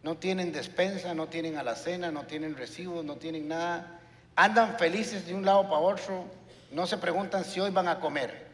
no 0.04 0.18
tienen 0.18 0.52
despensa, 0.52 1.14
no 1.14 1.28
tienen 1.28 1.58
alacena, 1.58 2.12
no 2.12 2.24
tienen 2.24 2.56
recibos, 2.56 3.04
no 3.04 3.16
tienen 3.16 3.48
nada. 3.48 4.00
Andan 4.36 4.78
felices 4.78 5.26
de 5.26 5.34
un 5.34 5.44
lado 5.46 5.64
para 5.64 5.80
otro, 5.80 6.26
no 6.72 6.86
se 6.86 6.98
preguntan 6.98 7.44
si 7.44 7.60
hoy 7.60 7.72
van 7.72 7.88
a 7.88 8.00
comer. 8.00 8.48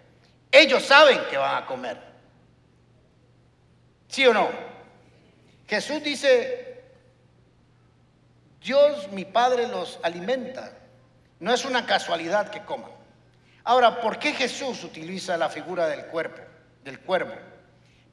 Ellos 0.52 0.84
saben 0.84 1.20
que 1.30 1.38
van 1.38 1.64
a 1.64 1.66
comer. 1.66 1.98
¿Sí 4.08 4.26
o 4.26 4.34
no? 4.34 4.48
Jesús 5.68 6.04
dice, 6.04 6.84
Dios 8.62 9.12
mi 9.12 9.26
Padre 9.26 9.68
los 9.68 10.00
alimenta. 10.04 10.72
No 11.40 11.54
es 11.54 11.66
una 11.66 11.86
casualidad 11.86 12.50
que 12.50 12.64
coman. 12.64 12.92
Ahora, 13.66 14.02
¿por 14.02 14.20
qué 14.20 14.34
Jesús 14.34 14.84
utiliza 14.84 15.38
la 15.38 15.50
figura 15.50 15.88
del 15.88 16.06
cuerpo, 16.06 16.42
del 16.84 17.00
cuervo? 17.00 17.34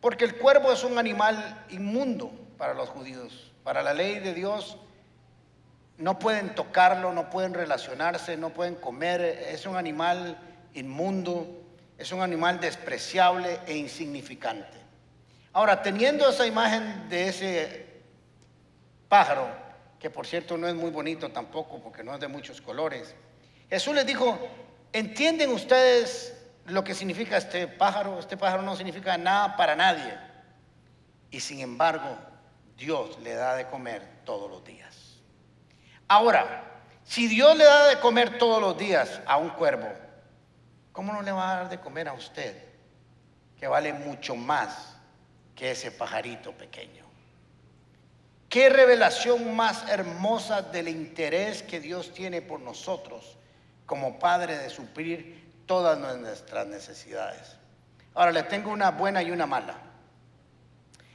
Porque 0.00 0.24
el 0.24 0.36
cuervo 0.36 0.72
es 0.72 0.82
un 0.82 0.98
animal 0.98 1.66
inmundo 1.70 2.32
para 2.60 2.74
los 2.74 2.90
judíos. 2.90 3.50
Para 3.64 3.82
la 3.82 3.94
ley 3.94 4.18
de 4.18 4.34
Dios 4.34 4.76
no 5.96 6.18
pueden 6.18 6.54
tocarlo, 6.54 7.10
no 7.10 7.30
pueden 7.30 7.54
relacionarse, 7.54 8.36
no 8.36 8.50
pueden 8.50 8.74
comer. 8.74 9.22
Es 9.22 9.64
un 9.64 9.76
animal 9.76 10.36
inmundo, 10.74 11.46
es 11.96 12.12
un 12.12 12.20
animal 12.20 12.60
despreciable 12.60 13.60
e 13.66 13.78
insignificante. 13.78 14.76
Ahora, 15.54 15.80
teniendo 15.80 16.28
esa 16.28 16.46
imagen 16.46 17.08
de 17.08 17.28
ese 17.28 17.86
pájaro, 19.08 19.48
que 19.98 20.10
por 20.10 20.26
cierto 20.26 20.58
no 20.58 20.68
es 20.68 20.74
muy 20.74 20.90
bonito 20.90 21.30
tampoco 21.30 21.80
porque 21.80 22.04
no 22.04 22.12
es 22.12 22.20
de 22.20 22.28
muchos 22.28 22.60
colores, 22.60 23.14
Jesús 23.70 23.94
les 23.94 24.04
dijo, 24.04 24.38
¿entienden 24.92 25.50
ustedes 25.50 26.36
lo 26.66 26.84
que 26.84 26.94
significa 26.94 27.38
este 27.38 27.66
pájaro? 27.68 28.18
Este 28.18 28.36
pájaro 28.36 28.60
no 28.60 28.76
significa 28.76 29.16
nada 29.16 29.56
para 29.56 29.74
nadie. 29.74 30.14
Y 31.30 31.40
sin 31.40 31.60
embargo, 31.60 32.29
Dios 32.80 33.18
le 33.20 33.34
da 33.34 33.56
de 33.56 33.66
comer 33.66 34.02
todos 34.24 34.50
los 34.50 34.64
días. 34.64 35.20
Ahora, 36.08 36.64
si 37.04 37.28
Dios 37.28 37.54
le 37.54 37.64
da 37.64 37.88
de 37.88 38.00
comer 38.00 38.38
todos 38.38 38.58
los 38.58 38.78
días 38.78 39.20
a 39.26 39.36
un 39.36 39.50
cuervo, 39.50 39.86
¿cómo 40.90 41.12
no 41.12 41.20
le 41.20 41.30
va 41.30 41.52
a 41.52 41.54
dar 41.56 41.68
de 41.68 41.78
comer 41.78 42.08
a 42.08 42.14
usted, 42.14 42.56
que 43.58 43.68
vale 43.68 43.92
mucho 43.92 44.34
más 44.34 44.96
que 45.54 45.72
ese 45.72 45.90
pajarito 45.90 46.52
pequeño? 46.52 47.04
Qué 48.48 48.70
revelación 48.70 49.54
más 49.54 49.86
hermosa 49.90 50.62
del 50.62 50.88
interés 50.88 51.62
que 51.62 51.80
Dios 51.80 52.14
tiene 52.14 52.40
por 52.40 52.60
nosotros 52.60 53.36
como 53.84 54.18
Padre 54.18 54.56
de 54.56 54.70
suplir 54.70 55.52
todas 55.66 55.98
nuestras 55.98 56.66
necesidades. 56.66 57.56
Ahora 58.14 58.32
le 58.32 58.42
tengo 58.44 58.70
una 58.70 58.90
buena 58.90 59.22
y 59.22 59.30
una 59.30 59.44
mala. 59.44 59.89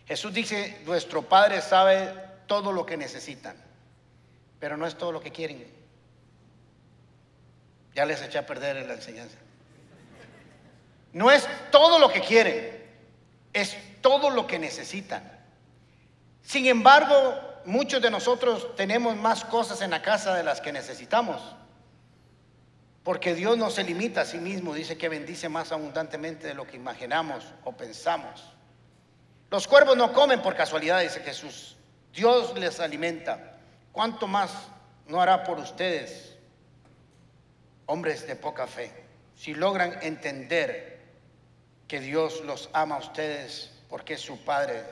Jesús 0.08 0.34
dice, 0.34 0.82
nuestro 0.86 1.24
Padre 1.24 1.62
sabe 1.62 2.14
todo 2.48 2.72
lo 2.72 2.86
que 2.86 2.98
necesitan, 2.98 3.56
pero 4.60 4.78
no 4.78 4.86
es 4.86 4.96
todo 4.96 5.12
lo 5.12 5.20
que 5.20 5.32
quieren. 5.32 5.66
Ya 7.94 8.06
les 8.06 8.22
eché 8.22 8.38
a 8.38 8.46
perder 8.46 8.86
la 8.86 8.94
enseñanza. 8.94 9.38
No 11.14 11.32
es 11.32 11.48
todo 11.72 11.98
lo 11.98 12.12
que 12.12 12.22
quieren, 12.22 12.84
es 13.54 13.78
todo 14.02 14.30
lo 14.30 14.46
que 14.46 14.60
necesitan. 14.60 15.24
Sin 16.44 16.68
embargo, 16.68 17.16
muchos 17.66 18.02
de 18.02 18.12
nosotros 18.12 18.76
tenemos 18.76 19.16
más 19.16 19.46
cosas 19.46 19.82
en 19.82 19.92
la 19.92 20.02
casa 20.02 20.36
de 20.36 20.44
las 20.44 20.62
que 20.62 20.72
necesitamos. 20.72 21.42
Porque 23.04 23.34
Dios 23.34 23.58
no 23.58 23.70
se 23.70 23.84
limita 23.84 24.22
a 24.22 24.26
sí 24.26 24.40
mismo, 24.40 24.74
dice 24.74 24.98
que 24.98 25.10
bendice 25.10 25.48
más 25.48 25.72
abundantemente 25.72 26.48
de 26.48 26.54
lo 26.54 26.68
que 26.68 26.76
imaginamos 26.76 27.46
o 27.64 27.72
pensamos. 27.72 28.55
Los 29.52 29.68
cuervos 29.68 29.96
no 29.96 30.12
comen 30.12 30.42
por 30.42 30.56
casualidad, 30.56 31.02
dice 31.02 31.20
Jesús. 31.22 31.76
Dios 32.14 32.58
les 32.58 32.80
alimenta. 32.80 33.58
¿Cuánto 33.92 34.28
más 34.28 34.52
no 35.08 35.22
hará 35.22 35.44
por 35.44 35.60
ustedes, 35.60 36.36
hombres 37.86 38.28
de 38.28 38.36
poca 38.36 38.68
fe, 38.68 38.92
si 39.36 39.54
logran 39.54 40.00
entender 40.02 41.02
que 41.88 42.00
Dios 42.00 42.42
los 42.44 42.70
ama 42.74 42.96
a 42.96 43.00
ustedes 43.00 43.72
porque 43.90 44.16
es 44.16 44.22
su 44.22 44.44
Padre? 44.44 44.84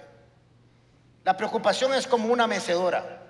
La 1.23 1.35
preocupación 1.35 1.93
es 1.93 2.07
como 2.07 2.31
una 2.31 2.47
mecedora. 2.47 3.21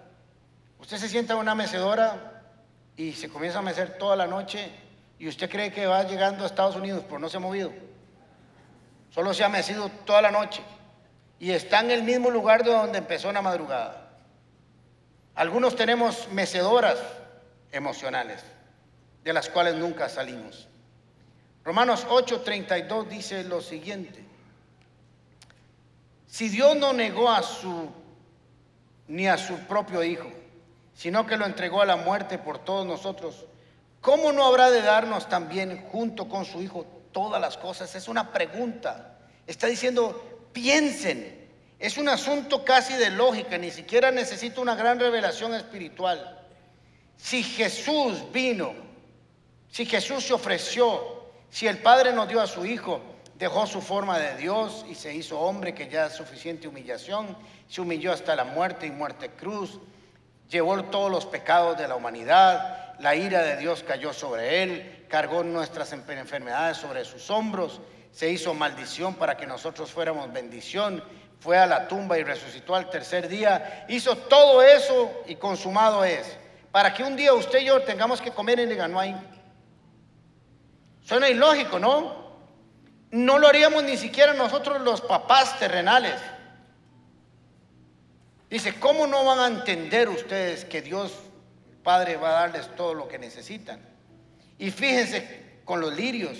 Usted 0.80 0.98
se 0.98 1.10
sienta 1.10 1.34
en 1.34 1.40
una 1.40 1.56
mecedora 1.56 2.44
y 2.98 3.14
se 3.14 3.30
comienza 3.30 3.60
a 3.60 3.64
mecer 3.64 3.98
toda 3.98 4.16
la 4.16 4.28
noche 4.28 4.72
y 5.18 5.28
usted 5.28 5.50
cree 5.50 5.72
que 5.72 5.88
va 5.88 6.04
llegando 6.04 6.44
a 6.44 6.48
Estados 6.48 6.76
Unidos, 6.76 7.04
pero 7.08 7.20
no 7.20 7.30
se 7.30 7.38
ha 7.38 7.40
movido. 7.40 7.72
Solo 9.12 9.34
se 9.34 9.44
ha 9.44 9.50
mecido 9.50 9.90
toda 10.06 10.22
la 10.22 10.32
noche 10.32 10.62
y 11.44 11.52
está 11.52 11.82
en 11.82 11.92
el 11.92 12.04
mismo 12.04 12.30
lugar 12.30 12.64
de 12.64 12.72
donde 12.72 13.00
empezó 13.00 13.30
la 13.34 13.42
madrugada. 13.42 14.08
Algunos 15.36 15.76
tenemos 15.76 16.30
mecedoras 16.32 16.98
emocionales, 17.70 18.42
de 19.26 19.34
las 19.34 19.50
cuales 19.50 19.76
nunca 19.76 20.08
salimos. 20.08 20.70
Romanos 21.66 22.08
8:32 22.08 23.10
dice 23.10 23.44
lo 23.44 23.60
siguiente. 23.60 24.24
Si 26.26 26.48
Dios 26.48 26.78
no 26.78 26.94
negó 26.94 27.30
a 27.30 27.44
su 27.44 27.92
ni 29.10 29.28
a 29.28 29.38
su 29.38 29.58
propio 29.68 30.02
hijo, 30.02 30.32
sino 30.94 31.28
que 31.28 31.36
lo 31.36 31.46
entregó 31.46 31.82
a 31.82 31.86
la 31.86 31.98
muerte 31.98 32.38
por 32.38 32.60
todos 32.60 32.88
nosotros, 32.88 33.48
¿cómo 34.00 34.32
no 34.32 34.46
habrá 34.46 34.72
de 34.72 34.82
darnos 34.82 35.28
también 35.28 35.90
junto 35.92 36.30
con 36.30 36.46
su 36.46 36.62
hijo 36.62 36.86
todas 37.12 37.42
las 37.42 37.58
cosas? 37.58 37.94
Es 37.96 38.08
una 38.08 38.32
pregunta. 38.32 39.18
Está 39.46 39.68
diciendo, 39.68 40.33
Piensen, 40.54 41.50
es 41.80 41.98
un 41.98 42.08
asunto 42.08 42.64
casi 42.64 42.94
de 42.94 43.10
lógica, 43.10 43.58
ni 43.58 43.72
siquiera 43.72 44.12
necesita 44.12 44.62
una 44.62 44.76
gran 44.76 45.00
revelación 45.00 45.54
espiritual. 45.54 46.40
Si 47.18 47.44
Jesús 47.44 48.32
vino, 48.32 48.74
si 49.70 49.86
Jesús 49.86 50.24
se 50.24 50.34
ofreció, 50.34 51.24
si 51.50 51.68
el 51.68 51.80
Padre 51.80 52.14
nos 52.14 52.30
dio 52.30 52.40
a 52.40 52.48
su 52.48 52.66
Hijo, 52.66 53.02
dejó 53.38 53.68
su 53.68 53.82
forma 53.82 54.20
de 54.20 54.38
Dios 54.38 54.86
y 54.90 54.96
se 54.96 55.14
hizo 55.14 55.40
hombre, 55.40 55.74
que 55.74 55.90
ya 55.90 56.06
es 56.06 56.14
suficiente 56.14 56.68
humillación, 56.68 57.36
se 57.68 57.82
humilló 57.82 58.14
hasta 58.14 58.36
la 58.36 58.44
muerte 58.44 58.86
y 58.86 58.92
muerte 58.92 59.32
cruz, 59.32 59.80
llevó 60.50 60.84
todos 60.86 61.12
los 61.12 61.26
pecados 61.26 61.78
de 61.78 61.88
la 61.88 61.96
humanidad, 61.96 62.94
la 63.00 63.16
ira 63.16 63.42
de 63.42 63.58
Dios 63.58 63.84
cayó 63.84 64.14
sobre 64.14 64.64
él, 64.64 65.06
cargó 65.10 65.44
nuestras 65.44 65.92
enfermedades 65.92 66.78
sobre 66.78 67.04
sus 67.04 67.30
hombros 67.30 67.82
se 68.14 68.30
hizo 68.30 68.54
maldición 68.54 69.16
para 69.16 69.36
que 69.36 69.48
nosotros 69.48 69.92
fuéramos 69.92 70.32
bendición, 70.32 71.04
fue 71.40 71.58
a 71.58 71.66
la 71.66 71.88
tumba 71.88 72.18
y 72.18 72.24
resucitó 72.24 72.76
al 72.76 72.90
tercer 72.90 73.28
día, 73.28 73.86
hizo 73.90 74.16
todo 74.16 74.62
eso 74.62 75.24
y 75.28 75.36
consumado 75.36 76.06
es, 76.06 76.38
para 76.72 76.94
que 76.94 77.04
un 77.04 77.16
día 77.18 77.34
usted 77.34 77.60
y 77.60 77.66
yo 77.66 77.82
tengamos 77.82 78.22
que 78.22 78.32
comer 78.32 78.60
en 78.60 78.70
Leganuay. 78.70 79.16
Suena 81.02 81.28
ilógico, 81.28 81.80
¿no? 81.80 82.24
No 83.12 83.40
lo 83.40 83.48
haríamos 83.48 83.84
ni 83.84 83.98
siquiera 83.98 84.34
nosotros 84.34 84.80
los 84.82 85.02
papás 85.02 85.60
terrenales. 85.60 86.22
Dice, 88.50 88.80
¿cómo 88.80 89.08
no 89.08 89.26
van 89.26 89.40
a 89.40 89.48
entender 89.48 90.08
ustedes 90.08 90.64
que 90.66 90.84
Dios 90.84 91.12
Padre 91.84 92.16
va 92.16 92.30
a 92.30 92.42
darles 92.42 92.74
todo 92.76 92.94
lo 92.94 93.08
que 93.08 93.18
necesitan? 93.18 93.82
Y 94.60 94.70
fíjense 94.72 95.60
con 95.66 95.82
los 95.82 95.94
lirios, 95.96 96.38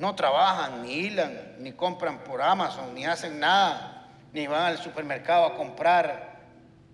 no 0.00 0.14
trabajan, 0.14 0.82
ni 0.82 0.94
hilan, 0.94 1.56
ni 1.58 1.72
compran 1.72 2.24
por 2.24 2.40
Amazon, 2.40 2.94
ni 2.94 3.04
hacen 3.04 3.38
nada, 3.38 4.08
ni 4.32 4.46
van 4.46 4.62
al 4.62 4.78
supermercado 4.78 5.44
a 5.44 5.56
comprar 5.56 6.40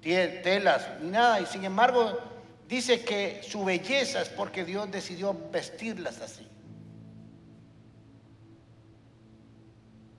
telas, 0.01 0.89
ni 1.01 1.11
nada. 1.11 1.41
Y 1.41 1.47
sin 1.47 1.65
embargo, 1.65 2.19
dice 2.69 3.05
que 3.05 3.41
su 3.43 3.65
belleza 3.65 4.23
es 4.23 4.29
porque 4.29 4.65
Dios 4.65 4.91
decidió 4.91 5.35
vestirlas 5.51 6.21
así. 6.21 6.49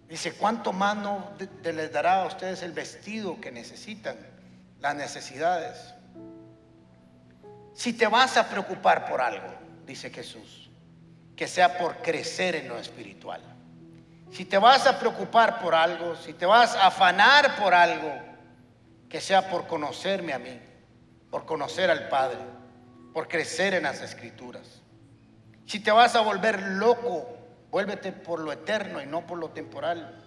Dice, 0.07 0.33
¿cuánto 0.33 0.71
más 0.71 0.95
no 0.95 1.33
les 1.63 1.91
dará 1.91 2.23
a 2.23 2.27
ustedes 2.27 2.63
el 2.63 2.71
vestido 2.71 3.41
que 3.41 3.51
necesitan, 3.51 4.15
las 4.79 4.95
necesidades? 4.95 5.93
Si 7.73 7.91
te 7.91 8.07
vas 8.07 8.37
a 8.37 8.47
preocupar 8.47 9.05
por 9.05 9.19
algo, 9.19 9.53
dice 9.85 10.09
Jesús, 10.09 10.66
que 11.37 11.47
sea 11.47 11.77
por 11.77 11.97
crecer 11.97 12.55
en 12.55 12.67
lo 12.67 12.77
espiritual. 12.77 13.41
Si 14.31 14.43
te 14.43 14.57
vas 14.57 14.87
a 14.87 14.99
preocupar 14.99 15.59
por 15.61 15.73
algo, 15.75 16.15
si 16.15 16.33
te 16.33 16.45
vas 16.45 16.75
a 16.75 16.87
afanar 16.87 17.55
por 17.55 17.73
algo, 17.73 18.11
que 19.07 19.21
sea 19.21 19.49
por 19.49 19.67
conocerme 19.67 20.33
a 20.33 20.39
mí, 20.39 20.59
por 21.29 21.45
conocer 21.45 21.89
al 21.89 22.09
Padre, 22.09 22.39
por 23.13 23.27
crecer 23.27 23.75
en 23.75 23.83
las 23.83 24.01
escrituras. 24.01 24.81
Si 25.65 25.79
te 25.79 25.91
vas 25.91 26.15
a 26.15 26.21
volver 26.21 26.61
loco, 26.61 27.29
vuélvete 27.69 28.11
por 28.11 28.39
lo 28.39 28.51
eterno 28.51 29.01
y 29.01 29.05
no 29.05 29.25
por 29.25 29.37
lo 29.37 29.49
temporal. 29.51 30.23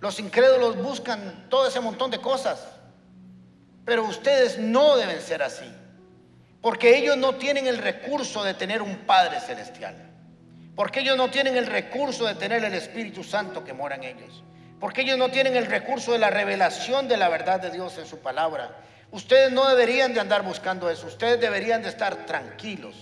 Los 0.00 0.20
incrédulos 0.20 0.76
buscan 0.76 1.46
todo 1.48 1.66
ese 1.66 1.80
montón 1.80 2.10
de 2.10 2.20
cosas, 2.20 2.68
pero 3.84 4.04
ustedes 4.04 4.58
no 4.58 4.96
deben 4.96 5.20
ser 5.20 5.42
así, 5.42 5.72
porque 6.60 6.98
ellos 6.98 7.16
no 7.16 7.36
tienen 7.36 7.66
el 7.66 7.78
recurso 7.78 8.44
de 8.44 8.54
tener 8.54 8.82
un 8.82 8.98
Padre 8.98 9.40
celestial, 9.40 10.07
porque 10.78 11.00
ellos 11.00 11.16
no 11.16 11.28
tienen 11.28 11.56
el 11.56 11.66
recurso 11.66 12.24
de 12.24 12.36
tener 12.36 12.62
el 12.62 12.72
Espíritu 12.72 13.24
Santo 13.24 13.64
que 13.64 13.72
mora 13.72 13.96
en 13.96 14.04
ellos, 14.04 14.44
porque 14.78 15.00
ellos 15.00 15.18
no 15.18 15.28
tienen 15.28 15.56
el 15.56 15.66
recurso 15.66 16.12
de 16.12 16.20
la 16.20 16.30
revelación 16.30 17.08
de 17.08 17.16
la 17.16 17.28
verdad 17.28 17.58
de 17.58 17.72
Dios 17.72 17.98
en 17.98 18.06
su 18.06 18.20
palabra. 18.20 18.76
Ustedes 19.10 19.50
no 19.50 19.68
deberían 19.68 20.14
de 20.14 20.20
andar 20.20 20.44
buscando 20.44 20.88
eso, 20.88 21.08
ustedes 21.08 21.40
deberían 21.40 21.82
de 21.82 21.88
estar 21.88 22.26
tranquilos. 22.26 22.94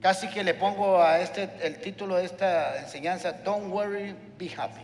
Casi 0.00 0.26
que 0.26 0.42
le 0.42 0.54
pongo 0.54 1.00
a 1.00 1.20
este 1.20 1.48
el 1.62 1.80
título 1.80 2.16
de 2.16 2.24
esta 2.24 2.80
enseñanza, 2.80 3.30
Don't 3.30 3.72
worry, 3.72 4.12
be 4.36 4.50
happy. 4.56 4.82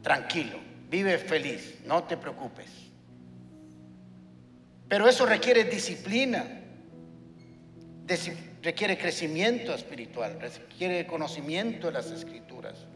Tranquilo, 0.00 0.60
vive 0.88 1.18
feliz, 1.18 1.80
no 1.86 2.04
te 2.04 2.16
preocupes. 2.16 2.70
Pero 4.88 5.08
eso 5.08 5.26
requiere 5.26 5.64
disciplina, 5.64 6.46
requiere 8.62 8.98
crecimiento 8.98 9.74
espiritual, 9.74 10.38
requiere 10.40 11.06
conocimiento 11.06 11.86
de 11.86 11.92
las 11.94 12.10
escrituras, 12.10 12.86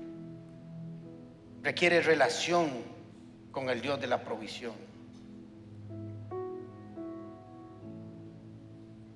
requiere 1.62 2.00
relación 2.00 2.70
con 3.50 3.70
el 3.70 3.80
Dios 3.80 4.00
de 4.00 4.06
la 4.06 4.22
provisión. 4.22 4.74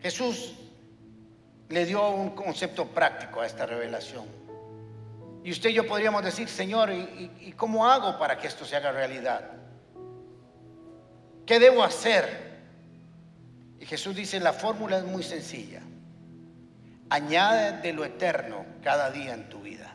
Jesús 0.01 0.55
le 1.69 1.85
dio 1.85 2.09
un 2.11 2.31
concepto 2.31 2.87
práctico 2.87 3.41
a 3.41 3.47
esta 3.47 3.67
revelación. 3.67 4.25
Y 5.45 5.51
usted 5.51 5.71
y 5.71 5.75
yo 5.75 5.87
podríamos 5.87 6.25
decir, 6.25 6.49
Señor, 6.49 6.91
¿y, 6.93 7.53
cómo 7.57 7.87
hago 7.87 8.19
para 8.19 8.39
que 8.39 8.47
esto 8.47 8.65
se 8.65 8.77
haga 8.77 8.93
realidad? 8.93 9.51
¿Qué 11.47 11.59
debo 11.59 11.83
hacer? 11.83 12.59
Y 13.81 13.87
Jesús 13.87 14.15
dice, 14.15 14.41
la 14.41 14.53
fórmula 14.53 14.99
es 14.99 15.05
muy 15.05 15.23
sencilla. 15.23 15.83
Añade 17.11 17.81
de 17.81 17.93
lo 17.93 18.05
eterno 18.05 18.67
cada 18.83 19.11
día 19.11 19.35
en 19.35 19.49
tu 19.49 19.61
vida. 19.61 19.95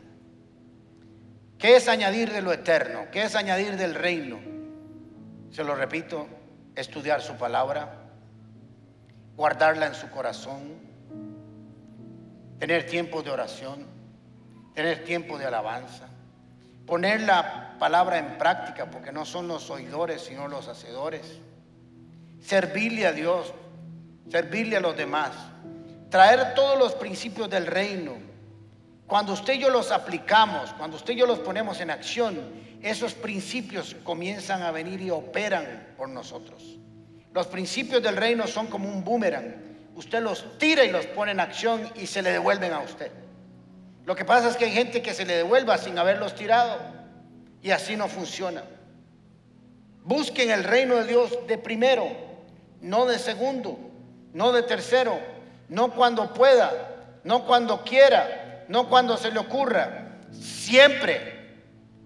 ¿Qué 1.57 1.75
es 1.75 1.87
añadir 1.87 2.31
de 2.31 2.41
lo 2.41 2.51
eterno? 2.51 3.05
¿Qué 3.11 3.23
es 3.23 3.35
añadir 3.35 3.77
del 3.77 3.95
reino? 3.95 4.39
Se 5.51 5.63
lo 5.63 5.75
repito, 5.75 6.27
estudiar 6.75 7.21
su 7.21 7.35
palabra, 7.35 8.03
guardarla 9.35 9.87
en 9.87 9.95
su 9.95 10.09
corazón, 10.09 10.73
tener 12.59 12.85
tiempo 12.85 13.21
de 13.21 13.31
oración, 13.31 13.85
tener 14.73 15.03
tiempo 15.03 15.37
de 15.37 15.45
alabanza, 15.45 16.07
poner 16.85 17.21
la 17.21 17.77
palabra 17.79 18.17
en 18.17 18.37
práctica, 18.37 18.89
porque 18.89 19.11
no 19.11 19.25
son 19.25 19.47
los 19.47 19.69
oidores, 19.69 20.23
sino 20.23 20.47
los 20.47 20.67
hacedores, 20.67 21.39
servirle 22.41 23.05
a 23.05 23.11
Dios, 23.11 23.53
servirle 24.29 24.77
a 24.77 24.81
los 24.81 24.97
demás, 24.97 25.31
traer 26.13 26.53
todos 26.53 26.77
los 26.77 26.93
principios 26.93 27.49
del 27.49 27.65
reino. 27.65 28.13
Cuando 29.07 29.33
usted 29.33 29.55
y 29.55 29.57
yo 29.57 29.71
los 29.71 29.89
aplicamos, 29.89 30.71
cuando 30.73 30.95
usted 30.95 31.13
y 31.13 31.15
yo 31.15 31.25
los 31.25 31.39
ponemos 31.39 31.81
en 31.81 31.89
acción, 31.89 32.39
esos 32.83 33.15
principios 33.15 33.95
comienzan 34.03 34.61
a 34.61 34.69
venir 34.69 35.01
y 35.01 35.09
operan 35.09 35.95
por 35.97 36.09
nosotros. 36.09 36.61
Los 37.33 37.47
principios 37.47 38.03
del 38.03 38.15
reino 38.15 38.45
son 38.45 38.67
como 38.67 38.87
un 38.87 39.03
boomerang 39.03 39.55
usted 39.95 40.21
los 40.21 40.59
tira 40.59 40.83
y 40.85 40.91
los 40.91 41.07
pone 41.07 41.31
en 41.31 41.39
acción 41.39 41.81
y 41.95 42.05
se 42.05 42.21
le 42.21 42.29
devuelven 42.29 42.73
a 42.73 42.81
usted. 42.81 43.11
Lo 44.05 44.15
que 44.15 44.23
pasa 44.23 44.49
es 44.49 44.55
que 44.55 44.65
hay 44.65 44.71
gente 44.71 45.01
que 45.01 45.15
se 45.15 45.25
le 45.25 45.37
devuelva 45.37 45.79
sin 45.79 45.97
haberlos 45.97 46.35
tirado 46.35 46.77
y 47.63 47.71
así 47.71 47.95
no 47.95 48.07
funciona. 48.07 48.63
Busquen 50.03 50.51
el 50.51 50.63
reino 50.63 50.97
de 50.97 51.05
Dios 51.05 51.39
de 51.47 51.57
primero, 51.57 52.05
no 52.81 53.07
de 53.07 53.17
segundo, 53.17 53.79
no 54.31 54.51
de 54.51 54.61
tercero, 54.61 55.32
no 55.69 55.91
cuando 55.93 56.33
pueda, 56.33 56.71
no 57.23 57.45
cuando 57.45 57.83
quiera, 57.83 58.65
no 58.67 58.89
cuando 58.89 59.17
se 59.17 59.31
le 59.31 59.39
ocurra, 59.39 60.19
siempre. 60.31 61.41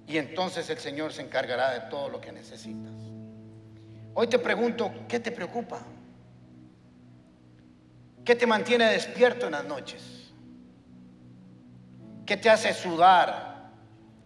Y 0.08 0.18
entonces 0.18 0.70
el 0.70 0.78
Señor 0.78 1.12
se 1.14 1.22
encargará 1.22 1.72
de 1.72 1.82
todo 1.90 2.10
lo 2.10 2.22
que 2.22 2.32
necesitas. 2.32 2.94
Hoy 4.14 4.28
te 4.28 4.40
pregunto, 4.40 4.92
¿qué 5.08 5.20
te 5.20 5.32
preocupa? 5.32 5.80
¿Qué 8.24 8.36
te 8.36 8.48
mantiene 8.48 8.86
despierto 8.86 9.46
en 9.46 9.52
las 9.54 9.66
noches? 9.66 10.32
¿Qué 12.26 12.36
te 12.36 12.50
hace 12.50 12.74
sudar 12.74 13.72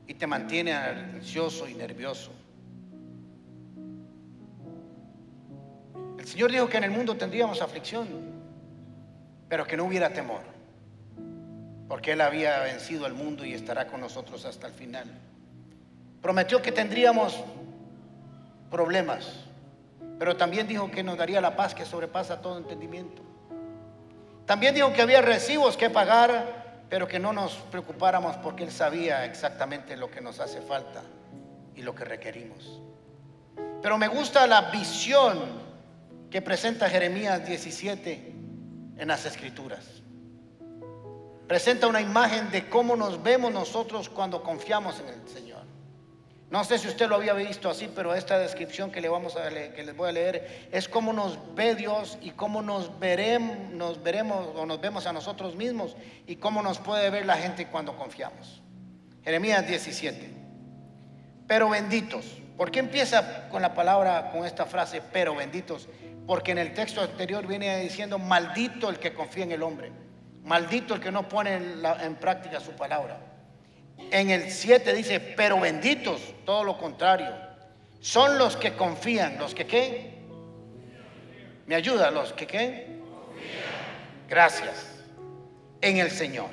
y 0.07 0.13
te 0.13 0.25
mantiene 0.25 0.73
ansioso 0.73 1.67
y 1.67 1.75
nervioso? 1.75 2.31
El 6.17 6.27
Señor 6.27 6.51
dijo 6.51 6.69
que 6.69 6.77
en 6.77 6.83
el 6.85 6.91
mundo 6.91 7.15
tendríamos 7.15 7.61
aflicción, 7.61 8.07
pero 9.51 9.67
que 9.67 9.75
no 9.75 9.83
hubiera 9.83 10.11
temor, 10.11 10.43
porque 11.89 12.13
Él 12.13 12.21
había 12.21 12.59
vencido 12.59 13.05
al 13.05 13.11
mundo 13.11 13.43
y 13.43 13.53
estará 13.53 13.85
con 13.85 13.99
nosotros 13.99 14.45
hasta 14.45 14.67
el 14.67 14.71
final. 14.71 15.11
Prometió 16.21 16.61
que 16.61 16.71
tendríamos 16.71 17.37
problemas, 18.69 19.27
pero 20.17 20.37
también 20.37 20.69
dijo 20.69 20.89
que 20.89 21.03
nos 21.03 21.17
daría 21.17 21.41
la 21.41 21.57
paz 21.57 21.75
que 21.75 21.83
sobrepasa 21.83 22.41
todo 22.41 22.59
entendimiento. 22.59 23.21
También 24.45 24.73
dijo 24.73 24.93
que 24.93 25.01
había 25.01 25.21
recibos 25.21 25.75
que 25.75 25.89
pagar, 25.89 26.85
pero 26.89 27.05
que 27.05 27.19
no 27.19 27.33
nos 27.33 27.55
preocupáramos 27.55 28.37
porque 28.37 28.63
Él 28.63 28.71
sabía 28.71 29.25
exactamente 29.25 29.97
lo 29.97 30.09
que 30.09 30.21
nos 30.21 30.39
hace 30.39 30.61
falta 30.61 31.01
y 31.75 31.81
lo 31.81 31.93
que 31.93 32.05
requerimos. 32.05 32.79
Pero 33.81 33.97
me 33.97 34.07
gusta 34.07 34.47
la 34.47 34.71
visión 34.71 35.41
que 36.29 36.41
presenta 36.41 36.89
Jeremías 36.89 37.45
17 37.45 38.30
en 39.01 39.07
las 39.07 39.25
Escrituras. 39.25 39.83
Presenta 41.47 41.87
una 41.87 42.01
imagen 42.01 42.51
de 42.51 42.69
cómo 42.69 42.95
nos 42.95 43.21
vemos 43.23 43.51
nosotros 43.51 44.07
cuando 44.07 44.43
confiamos 44.43 44.99
en 44.99 45.19
el 45.19 45.27
Señor. 45.27 45.63
No 46.51 46.63
sé 46.63 46.77
si 46.77 46.87
usted 46.87 47.09
lo 47.09 47.15
había 47.15 47.33
visto 47.33 47.67
así, 47.67 47.89
pero 47.93 48.13
esta 48.13 48.37
descripción 48.37 48.91
que, 48.91 49.01
le 49.01 49.09
vamos 49.09 49.37
a 49.37 49.49
que 49.49 49.83
les 49.83 49.97
voy 49.97 50.09
a 50.09 50.11
leer 50.11 50.69
es 50.71 50.87
cómo 50.87 51.13
nos 51.13 51.39
ve 51.55 51.73
Dios 51.73 52.19
y 52.21 52.29
cómo 52.31 52.61
nos 52.61 52.99
veremos, 52.99 53.57
nos 53.71 54.03
veremos 54.03 54.49
o 54.55 54.67
nos 54.67 54.79
vemos 54.79 55.07
a 55.07 55.13
nosotros 55.13 55.55
mismos 55.55 55.95
y 56.27 56.35
cómo 56.35 56.61
nos 56.61 56.77
puede 56.77 57.09
ver 57.09 57.25
la 57.25 57.37
gente 57.37 57.67
cuando 57.67 57.97
confiamos. 57.97 58.61
Jeremías 59.23 59.67
17. 59.67 60.29
Pero 61.47 61.69
benditos. 61.69 62.37
¿Por 62.55 62.69
qué 62.69 62.79
empieza 62.79 63.49
con 63.49 63.63
la 63.63 63.73
palabra, 63.73 64.29
con 64.31 64.45
esta 64.45 64.67
frase, 64.67 65.01
pero 65.11 65.35
benditos? 65.35 65.87
Porque 66.27 66.51
en 66.51 66.59
el 66.59 66.73
texto 66.73 67.01
anterior 67.01 67.47
viene 67.47 67.79
diciendo, 67.79 68.19
maldito 68.19 68.89
el 68.89 68.99
que 68.99 69.13
confía 69.13 69.43
en 69.43 69.51
el 69.51 69.63
hombre, 69.63 69.91
maldito 70.43 70.93
el 70.93 71.01
que 71.01 71.11
no 71.11 71.27
pone 71.27 71.55
en 71.55 72.15
práctica 72.15 72.59
su 72.59 72.71
palabra. 72.71 73.19
En 74.11 74.29
el 74.29 74.51
7 74.51 74.93
dice, 74.93 75.19
pero 75.19 75.59
benditos, 75.59 76.21
todo 76.45 76.63
lo 76.63 76.77
contrario. 76.77 77.33
Son 77.99 78.37
los 78.37 78.57
que 78.57 78.73
confían, 78.73 79.37
los 79.37 79.53
que 79.53 79.67
qué. 79.67 80.21
¿Me 81.67 81.75
ayuda? 81.75 82.11
¿Los 82.11 82.33
que 82.33 82.47
qué? 82.47 82.99
Gracias. 84.27 84.87
En 85.81 85.97
el 85.97 86.09
Señor. 86.11 86.49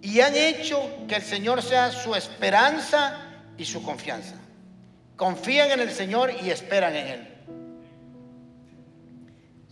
Y 0.00 0.20
han 0.20 0.36
hecho 0.36 0.90
que 1.08 1.16
el 1.16 1.22
Señor 1.22 1.62
sea 1.62 1.90
su 1.90 2.14
esperanza 2.14 3.20
y 3.56 3.64
su 3.64 3.82
confianza. 3.82 4.36
Confían 5.16 5.70
en 5.70 5.80
el 5.80 5.90
Señor 5.90 6.32
y 6.42 6.50
esperan 6.50 6.94
en 6.94 7.06
Él. 7.06 7.33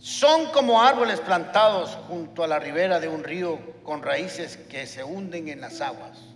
Son 0.03 0.47
como 0.47 0.81
árboles 0.81 1.21
plantados 1.21 1.97
junto 2.07 2.43
a 2.43 2.47
la 2.47 2.59
ribera 2.59 2.99
de 2.99 3.07
un 3.07 3.23
río 3.23 3.57
con 3.83 4.03
raíces 4.03 4.57
que 4.57 4.85
se 4.85 5.03
hunden 5.03 5.47
en 5.47 5.61
las 5.61 5.79
aguas 5.81 6.33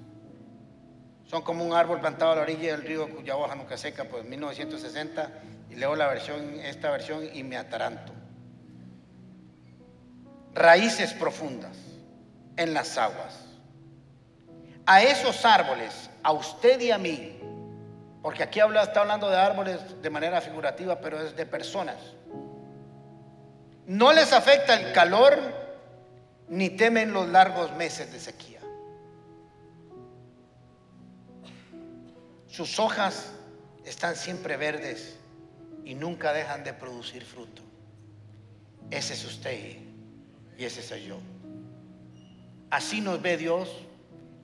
son 1.29 1.41
como 1.41 1.65
un 1.65 1.73
árbol 1.73 1.99
plantado 1.99 2.31
a 2.31 2.35
la 2.35 2.41
orilla 2.43 2.71
del 2.71 2.83
río 2.83 3.13
cuya 3.13 3.35
hoja 3.35 3.53
nunca 3.55 3.77
seca, 3.77 4.05
pues 4.05 4.23
1960, 4.23 5.29
y 5.69 5.75
leo 5.75 5.95
la 5.95 6.07
versión, 6.07 6.59
esta 6.61 6.89
versión 6.89 7.27
y 7.33 7.43
me 7.43 7.57
ataranto. 7.57 8.13
Raíces 10.53 11.13
profundas 11.13 11.75
en 12.55 12.73
las 12.73 12.97
aguas. 12.97 13.43
A 14.85 15.01
esos 15.01 15.43
árboles, 15.43 16.09
a 16.23 16.31
usted 16.31 16.79
y 16.79 16.91
a 16.91 16.97
mí, 16.97 17.37
porque 18.21 18.43
aquí 18.43 18.61
habla, 18.61 18.83
está 18.83 19.01
hablando 19.01 19.29
de 19.29 19.35
árboles 19.35 20.01
de 20.01 20.09
manera 20.09 20.39
figurativa, 20.39 21.01
pero 21.01 21.21
es 21.21 21.35
de 21.35 21.45
personas. 21.45 21.97
No 23.87 24.11
les 24.11 24.33
afecta 24.33 24.73
el 24.73 24.91
calor 24.91 25.39
ni 26.49 26.69
temen 26.69 27.13
los 27.13 27.29
largos 27.29 27.73
meses 27.77 28.11
de 28.11 28.19
sequía. 28.19 28.59
Sus 32.47 32.79
hojas 32.79 33.31
están 33.85 34.17
siempre 34.17 34.57
verdes 34.57 35.15
y 35.85 35.95
nunca 35.95 36.33
dejan 36.33 36.65
de 36.65 36.73
producir 36.73 37.23
fruto. 37.23 37.61
Ese 38.91 39.13
es 39.13 39.23
usted 39.23 39.77
y 40.57 40.65
ese 40.65 40.83
soy 40.83 41.05
yo. 41.05 41.19
Así 42.69 42.99
nos 42.99 43.21
ve 43.21 43.37
Dios, 43.37 43.69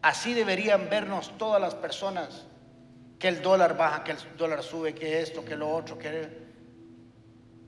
así 0.01 0.33
deberían 0.33 0.89
vernos 0.89 1.37
todas 1.37 1.59
las 1.59 1.75
personas, 1.75 2.45
que 3.19 3.27
el 3.27 3.41
dólar 3.41 3.75
baja, 3.75 4.05
que 4.05 4.11
el 4.11 4.17
dólar 4.37 4.63
sube, 4.63 4.95
que 4.95 5.21
esto, 5.21 5.43
que 5.43 5.57
lo 5.57 5.69
otro, 5.69 5.97
que... 5.97 6.43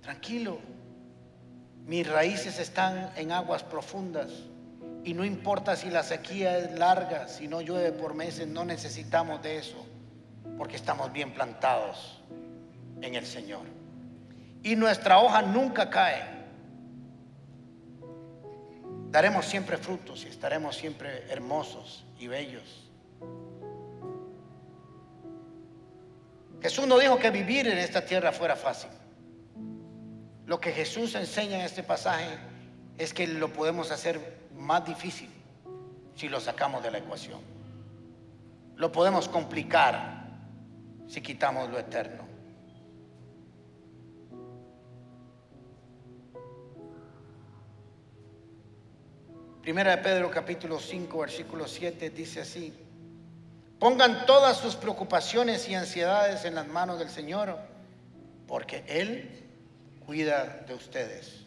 Tranquilo, 0.01 0.59
mis 1.85 2.07
raíces 2.07 2.59
están 2.59 3.11
en 3.15 3.31
aguas 3.31 3.63
profundas 3.63 4.31
y 5.03 5.13
no 5.13 5.23
importa 5.23 5.75
si 5.75 5.91
la 5.91 6.01
sequía 6.01 6.57
es 6.57 6.71
larga, 6.79 7.27
si 7.27 7.47
no 7.47 7.61
llueve 7.61 7.91
por 7.91 8.15
meses, 8.15 8.47
no 8.47 8.65
necesitamos 8.65 9.41
de 9.43 9.59
eso, 9.59 9.85
porque 10.57 10.75
estamos 10.75 11.13
bien 11.13 11.31
plantados 11.31 12.19
en 13.01 13.13
el 13.13 13.25
Señor. 13.25 13.61
Y 14.63 14.75
nuestra 14.75 15.19
hoja 15.19 15.43
nunca 15.43 15.91
cae. 15.91 16.23
Daremos 19.11 19.45
siempre 19.45 19.77
frutos 19.77 20.25
y 20.25 20.29
estaremos 20.29 20.75
siempre 20.75 21.31
hermosos 21.31 22.03
y 22.17 22.25
bellos. 22.25 22.89
Jesús 26.63 26.87
no 26.87 26.97
dijo 26.97 27.19
que 27.19 27.29
vivir 27.29 27.67
en 27.67 27.77
esta 27.77 28.03
tierra 28.03 28.31
fuera 28.31 28.55
fácil. 28.55 28.89
Lo 30.45 30.59
que 30.59 30.71
Jesús 30.71 31.15
enseña 31.15 31.59
en 31.59 31.65
este 31.65 31.81
pasaje 31.81 32.37
es 32.97 33.13
que 33.13 33.25
lo 33.25 33.51
podemos 33.51 33.91
hacer 33.91 34.45
más 34.55 34.85
difícil 34.85 35.29
si 36.15 36.29
lo 36.29 36.39
sacamos 36.39 36.83
de 36.83 36.91
la 36.91 36.99
ecuación. 36.99 37.39
Lo 38.75 38.91
podemos 38.91 39.27
complicar 39.27 40.27
si 41.07 41.21
quitamos 41.21 41.69
lo 41.69 41.79
eterno. 41.79 42.25
Primera 49.61 49.95
de 49.95 50.03
Pedro 50.03 50.29
capítulo 50.29 50.79
5 50.79 51.17
versículo 51.17 51.67
7 51.67 52.11
dice 52.11 52.41
así, 52.41 52.71
pongan 53.79 54.27
todas 54.27 54.57
sus 54.57 54.75
preocupaciones 54.75 55.67
y 55.67 55.73
ansiedades 55.73 56.45
en 56.45 56.53
las 56.53 56.67
manos 56.67 56.99
del 56.99 57.09
Señor, 57.09 57.57
porque 58.45 58.83
Él 58.87 59.44
cuida 60.05 60.63
de 60.67 60.73
ustedes. 60.73 61.45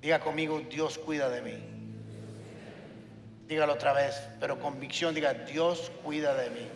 Diga 0.00 0.20
conmigo, 0.20 0.60
Dios 0.60 0.98
cuida 0.98 1.28
de 1.28 1.42
mí. 1.42 1.58
Dígalo 3.46 3.74
otra 3.74 3.92
vez, 3.92 4.14
pero 4.40 4.58
convicción, 4.58 5.14
diga, 5.14 5.34
Dios 5.34 5.92
cuida 6.02 6.34
de 6.34 6.50
mí. 6.50 6.66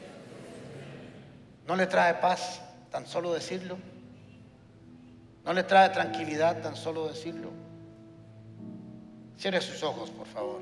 ¿No 1.67 1.75
le 1.75 1.87
trae 1.87 2.15
paz 2.15 2.61
tan 2.91 3.07
solo 3.07 3.33
decirlo? 3.33 3.77
¿No 5.45 5.53
le 5.53 5.63
trae 5.63 5.89
tranquilidad 5.91 6.61
tan 6.61 6.77
solo 6.77 7.09
decirlo? 7.09 7.51
Cierre 9.39 9.61
sus 9.61 9.83
ojos, 9.83 10.11
por 10.11 10.27
favor. 10.27 10.61